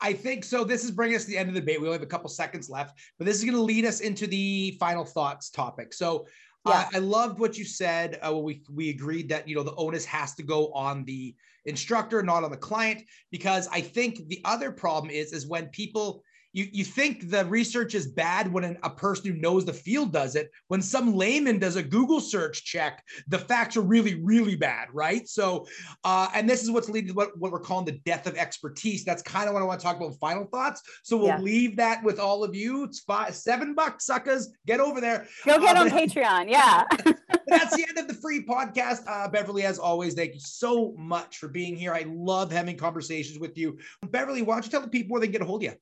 I 0.00 0.12
think 0.12 0.44
so. 0.44 0.64
This 0.64 0.82
is 0.82 0.90
bringing 0.90 1.14
us 1.16 1.24
to 1.26 1.30
the 1.30 1.38
end 1.38 1.48
of 1.48 1.54
the 1.54 1.60
debate. 1.60 1.80
We 1.80 1.86
only 1.86 1.98
have 1.98 2.02
a 2.02 2.06
couple 2.06 2.28
seconds 2.30 2.68
left, 2.68 2.98
but 3.18 3.26
this 3.26 3.36
is 3.36 3.44
going 3.44 3.54
to 3.54 3.62
lead 3.62 3.84
us 3.84 4.00
into 4.00 4.26
the 4.26 4.76
final 4.80 5.04
thoughts 5.04 5.50
topic. 5.50 5.92
So 5.92 6.26
yeah. 6.66 6.88
I 6.92 6.98
loved 6.98 7.38
what 7.38 7.56
you 7.56 7.64
said. 7.64 8.18
Uh, 8.26 8.36
we 8.36 8.62
we 8.70 8.90
agreed 8.90 9.28
that 9.30 9.48
you 9.48 9.54
know 9.54 9.62
the 9.62 9.74
onus 9.76 10.04
has 10.04 10.34
to 10.34 10.42
go 10.42 10.72
on 10.72 11.04
the 11.04 11.34
instructor, 11.64 12.22
not 12.22 12.44
on 12.44 12.50
the 12.50 12.56
client, 12.56 13.02
because 13.30 13.68
I 13.68 13.80
think 13.80 14.28
the 14.28 14.40
other 14.44 14.70
problem 14.70 15.10
is 15.10 15.32
is 15.32 15.46
when 15.46 15.66
people 15.68 16.22
you, 16.52 16.66
you 16.72 16.84
think 16.84 17.30
the 17.30 17.44
research 17.44 17.94
is 17.94 18.06
bad 18.06 18.52
when 18.52 18.64
an, 18.64 18.78
a 18.82 18.90
person 18.90 19.32
who 19.32 19.40
knows 19.40 19.64
the 19.64 19.72
field 19.72 20.12
does 20.12 20.34
it. 20.34 20.50
When 20.68 20.82
some 20.82 21.14
layman 21.14 21.58
does 21.58 21.76
a 21.76 21.82
Google 21.82 22.20
search 22.20 22.64
check, 22.64 23.04
the 23.28 23.38
facts 23.38 23.76
are 23.76 23.82
really, 23.82 24.14
really 24.22 24.56
bad, 24.56 24.88
right? 24.92 25.28
So, 25.28 25.66
uh, 26.04 26.28
and 26.34 26.48
this 26.48 26.62
is 26.62 26.70
what's 26.70 26.88
leading 26.88 27.08
to 27.08 27.14
what, 27.14 27.38
what 27.38 27.52
we're 27.52 27.60
calling 27.60 27.84
the 27.84 28.00
death 28.04 28.26
of 28.26 28.36
expertise. 28.36 29.04
That's 29.04 29.22
kind 29.22 29.48
of 29.48 29.54
what 29.54 29.62
I 29.62 29.66
want 29.66 29.80
to 29.80 29.84
talk 29.84 29.96
about. 29.96 30.18
Final 30.18 30.44
thoughts. 30.44 30.82
So 31.04 31.16
we'll 31.16 31.28
yeah. 31.28 31.40
leave 31.40 31.76
that 31.76 32.02
with 32.02 32.18
all 32.18 32.42
of 32.42 32.54
you. 32.54 32.84
It's 32.84 33.00
five, 33.00 33.34
seven 33.34 33.74
bucks, 33.74 34.06
suckers. 34.06 34.48
Get 34.66 34.80
over 34.80 35.00
there. 35.00 35.28
Go 35.46 35.60
get 35.60 35.76
uh, 35.76 35.80
on 35.80 35.90
Patreon. 35.90 36.50
Yeah. 36.50 36.84
that's 37.46 37.76
the 37.76 37.86
end 37.88 37.98
of 37.98 38.08
the 38.08 38.14
free 38.14 38.44
podcast. 38.44 39.02
Uh, 39.06 39.28
Beverly, 39.28 39.64
as 39.64 39.78
always, 39.78 40.14
thank 40.14 40.34
you 40.34 40.40
so 40.40 40.94
much 40.98 41.38
for 41.38 41.48
being 41.48 41.76
here. 41.76 41.94
I 41.94 42.06
love 42.08 42.50
having 42.50 42.76
conversations 42.76 43.38
with 43.38 43.56
you. 43.56 43.78
Beverly, 44.08 44.42
why 44.42 44.54
don't 44.54 44.64
you 44.64 44.70
tell 44.70 44.80
the 44.80 44.88
people 44.88 45.12
where 45.12 45.20
they 45.20 45.26
can 45.26 45.32
get 45.32 45.42
a 45.42 45.44
hold 45.44 45.62
of 45.62 45.70
you? 45.70 45.78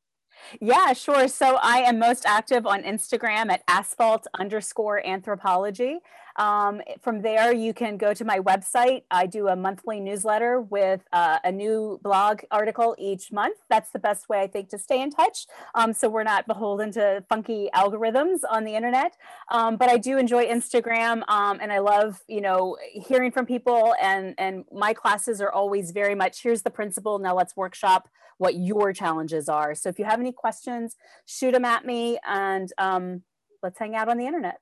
Yeah, 0.60 0.92
sure. 0.92 1.28
So 1.28 1.58
I 1.62 1.78
am 1.78 1.98
most 1.98 2.24
active 2.26 2.66
on 2.66 2.82
Instagram 2.82 3.50
at 3.50 3.62
asphalt 3.68 4.26
underscore 4.38 5.04
anthropology. 5.06 5.98
Um, 6.38 6.80
from 7.02 7.20
there, 7.22 7.52
you 7.52 7.74
can 7.74 7.96
go 7.96 8.14
to 8.14 8.24
my 8.24 8.38
website. 8.38 9.02
I 9.10 9.26
do 9.26 9.48
a 9.48 9.56
monthly 9.56 9.98
newsletter 9.98 10.60
with 10.60 11.02
uh, 11.12 11.40
a 11.42 11.50
new 11.50 12.00
blog 12.02 12.42
article 12.50 12.94
each 12.96 13.32
month. 13.32 13.58
That's 13.68 13.90
the 13.90 13.98
best 13.98 14.28
way, 14.28 14.40
I 14.40 14.46
think, 14.46 14.68
to 14.70 14.78
stay 14.78 15.02
in 15.02 15.10
touch. 15.10 15.46
Um, 15.74 15.92
so 15.92 16.08
we're 16.08 16.22
not 16.22 16.46
beholden 16.46 16.92
to 16.92 17.24
funky 17.28 17.68
algorithms 17.74 18.38
on 18.48 18.64
the 18.64 18.76
internet. 18.76 19.16
Um, 19.50 19.76
but 19.76 19.90
I 19.90 19.98
do 19.98 20.16
enjoy 20.16 20.46
Instagram, 20.46 21.28
um, 21.28 21.58
and 21.60 21.72
I 21.72 21.80
love, 21.80 22.20
you 22.28 22.40
know, 22.40 22.76
hearing 22.92 23.32
from 23.32 23.44
people. 23.44 23.94
And 24.00 24.34
and 24.38 24.64
my 24.72 24.94
classes 24.94 25.40
are 25.40 25.50
always 25.50 25.90
very 25.90 26.14
much 26.14 26.42
here's 26.42 26.62
the 26.62 26.70
principle. 26.70 27.18
Now 27.18 27.34
let's 27.34 27.56
workshop 27.56 28.08
what 28.38 28.54
your 28.54 28.92
challenges 28.92 29.48
are. 29.48 29.74
So 29.74 29.88
if 29.88 29.98
you 29.98 30.04
have 30.04 30.20
any 30.20 30.30
questions, 30.30 30.94
shoot 31.26 31.50
them 31.52 31.64
at 31.64 31.84
me, 31.84 32.20
and 32.24 32.72
um, 32.78 33.22
let's 33.62 33.78
hang 33.80 33.96
out 33.96 34.08
on 34.08 34.16
the 34.16 34.26
internet. 34.26 34.60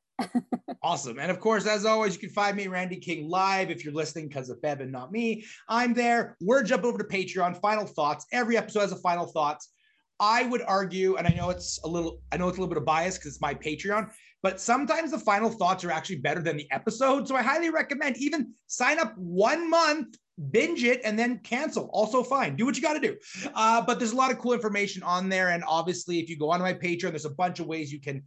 Awesome. 0.83 1.19
And 1.19 1.31
of 1.31 1.41
course, 1.41 1.67
as 1.67 1.85
always, 1.85 2.15
you 2.15 2.21
can 2.21 2.31
find 2.31 2.57
me, 2.57 2.69
Randy 2.69 2.97
King, 2.97 3.29
live 3.29 3.71
if 3.71 3.85
you're 3.85 3.95
listening 3.95 4.29
because 4.29 4.51
of 4.51 4.61
Bev 4.63 4.81
and 4.81 4.93
not 4.93 5.13
me. 5.13 5.45
I'm 5.69 5.95
there. 5.95 6.37
We're 6.41 6.63
jump 6.63 6.85
over 6.85 6.99
to 6.99 7.05
Patreon. 7.05 7.61
Final 7.61 7.87
thoughts. 7.87 8.27
Every 8.33 8.57
episode 8.57 8.81
has 8.81 8.93
a 8.93 8.97
final 8.97 9.27
thoughts. 9.27 9.71
I 10.19 10.45
would 10.45 10.63
argue, 10.63 11.17
and 11.17 11.27
I 11.27 11.31
know 11.31 11.51
it's 11.51 11.79
a 11.85 11.89
little, 11.89 12.23
I 12.33 12.39
know 12.39 12.49
it's 12.49 12.57
a 12.57 12.61
little 12.61 12.73
bit 12.73 12.79
of 12.79 12.87
bias 12.87 13.19
because 13.19 13.33
it's 13.33 13.41
my 13.41 13.55
Patreon, 13.55 14.11
but 14.43 14.61
sometimes 14.61 15.11
the 15.11 15.19
final 15.19 15.51
thoughts 15.51 15.85
are 15.85 15.91
actually 15.91 16.17
better 16.17 16.41
than 16.41 16.57
the 16.57 16.71
episode. 16.71 17.29
So 17.29 17.37
I 17.37 17.43
highly 17.43 17.69
recommend 17.69 18.17
even 18.17 18.55
sign 18.67 18.99
up 18.99 19.13
one 19.19 19.69
month, 19.69 20.17
binge 20.51 20.85
it, 20.85 21.03
and 21.05 21.19
then 21.19 21.41
cancel. 21.41 21.91
Also 21.93 22.23
fine. 22.23 22.57
Do 22.57 22.65
what 22.65 22.77
you 22.77 22.83
got 22.83 22.95
to 22.95 23.01
do. 23.01 23.17
Uh, 23.55 23.83
but 23.83 23.99
there's 23.99 24.13
a 24.13 24.17
lot 24.17 24.31
of 24.31 24.39
cool 24.39 24.55
information 24.55 25.03
on 25.03 25.29
there. 25.29 25.51
And 25.51 25.63
obviously, 25.67 26.19
if 26.19 26.31
you 26.31 26.39
go 26.39 26.51
onto 26.51 26.63
my 26.63 26.75
Patreon, 26.75 27.11
there's 27.11 27.25
a 27.27 27.31
bunch 27.31 27.61
of 27.61 27.67
ways 27.67 27.93
you 27.93 28.01
can 28.01 28.23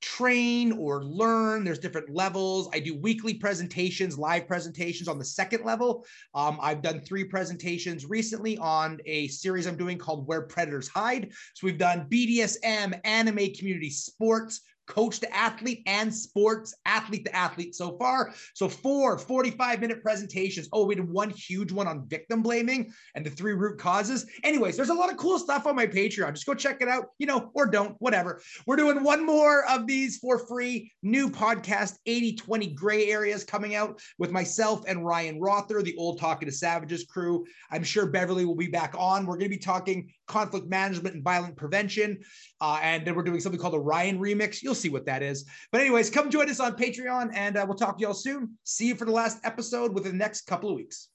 train 0.00 0.72
or 0.72 1.04
learn. 1.04 1.64
There's 1.64 1.78
different 1.78 2.10
levels. 2.10 2.68
I 2.72 2.80
do 2.80 2.96
weekly 2.96 3.34
presentations, 3.34 4.18
live 4.18 4.46
presentations 4.46 5.08
on 5.08 5.18
the 5.18 5.24
second 5.24 5.64
level. 5.64 6.04
Um, 6.34 6.58
I've 6.60 6.82
done 6.82 7.00
three 7.00 7.24
presentations 7.24 8.06
recently 8.06 8.58
on 8.58 8.98
a 9.06 9.28
series 9.28 9.66
I'm 9.66 9.76
doing 9.76 9.98
called 9.98 10.26
Where 10.26 10.42
Predators 10.42 10.88
Hide. 10.88 11.32
So 11.54 11.66
we've 11.66 11.78
done 11.78 12.06
BDSM, 12.10 13.00
anime 13.04 13.52
community, 13.54 13.90
sports, 13.90 14.60
coach 14.88 15.20
to 15.20 15.36
athlete 15.36 15.82
and 15.86 16.12
sports 16.12 16.74
athlete 16.86 17.24
to 17.26 17.36
athlete 17.36 17.74
so 17.74 17.96
far. 17.98 18.34
So 18.54 18.68
four 18.68 19.18
45 19.18 19.80
minute 19.80 20.02
presentations. 20.02 20.68
Oh, 20.72 20.86
we 20.86 20.96
did 20.96 21.08
one 21.08 21.30
huge 21.30 21.70
one 21.70 21.86
on 21.86 22.08
victim 22.08 22.42
blaming 22.42 22.92
and 23.14 23.24
the 23.24 23.30
three 23.30 23.52
root 23.52 23.78
causes. 23.78 24.26
Anyways, 24.42 24.76
there's 24.76 24.88
a 24.88 24.94
lot 24.94 25.10
of 25.10 25.16
cool 25.16 25.38
stuff 25.38 25.66
on 25.66 25.76
my 25.76 25.86
Patreon. 25.86 26.32
Just 26.32 26.46
go 26.46 26.54
check 26.54 26.80
it 26.80 26.88
out, 26.88 27.06
you 27.18 27.26
know, 27.26 27.50
or 27.54 27.66
don't, 27.66 27.94
whatever. 27.98 28.40
We're 28.66 28.76
doing 28.76 29.04
one 29.04 29.24
more 29.24 29.64
of 29.68 29.86
these 29.86 30.16
for 30.16 30.38
free. 30.38 30.92
New 31.02 31.30
podcast, 31.30 31.96
80 32.06 32.36
20 32.36 32.66
gray 32.74 33.10
areas 33.10 33.44
coming 33.44 33.74
out 33.74 34.00
with 34.18 34.32
myself 34.32 34.82
and 34.88 35.04
Ryan 35.04 35.40
Rother, 35.40 35.82
the 35.82 35.96
old 35.96 36.18
Talking 36.18 36.48
to 36.48 36.52
Savages 36.52 37.04
crew. 37.04 37.44
I'm 37.70 37.84
sure 37.84 38.06
Beverly 38.06 38.44
will 38.44 38.56
be 38.56 38.68
back 38.68 38.94
on. 38.98 39.26
We're 39.26 39.36
going 39.36 39.50
to 39.50 39.56
be 39.56 39.58
talking 39.58 40.10
conflict 40.26 40.68
management 40.68 41.14
and 41.14 41.24
violent 41.24 41.56
prevention. 41.56 42.20
Uh, 42.60 42.80
and 42.82 43.06
then 43.06 43.14
we're 43.14 43.22
doing 43.22 43.40
something 43.40 43.60
called 43.60 43.74
a 43.74 43.78
Ryan 43.78 44.18
remix. 44.18 44.62
You'll 44.62 44.74
see 44.74 44.88
what 44.88 45.06
that 45.06 45.22
is. 45.22 45.44
But, 45.70 45.80
anyways, 45.80 46.10
come 46.10 46.30
join 46.30 46.50
us 46.50 46.60
on 46.60 46.76
Patreon 46.76 47.30
and 47.34 47.56
uh, 47.56 47.64
we'll 47.66 47.76
talk 47.76 47.98
to 47.98 48.02
y'all 48.02 48.14
soon. 48.14 48.58
See 48.64 48.88
you 48.88 48.94
for 48.94 49.04
the 49.04 49.12
last 49.12 49.38
episode 49.44 49.94
within 49.94 50.12
the 50.12 50.18
next 50.18 50.42
couple 50.42 50.70
of 50.70 50.76
weeks. 50.76 51.08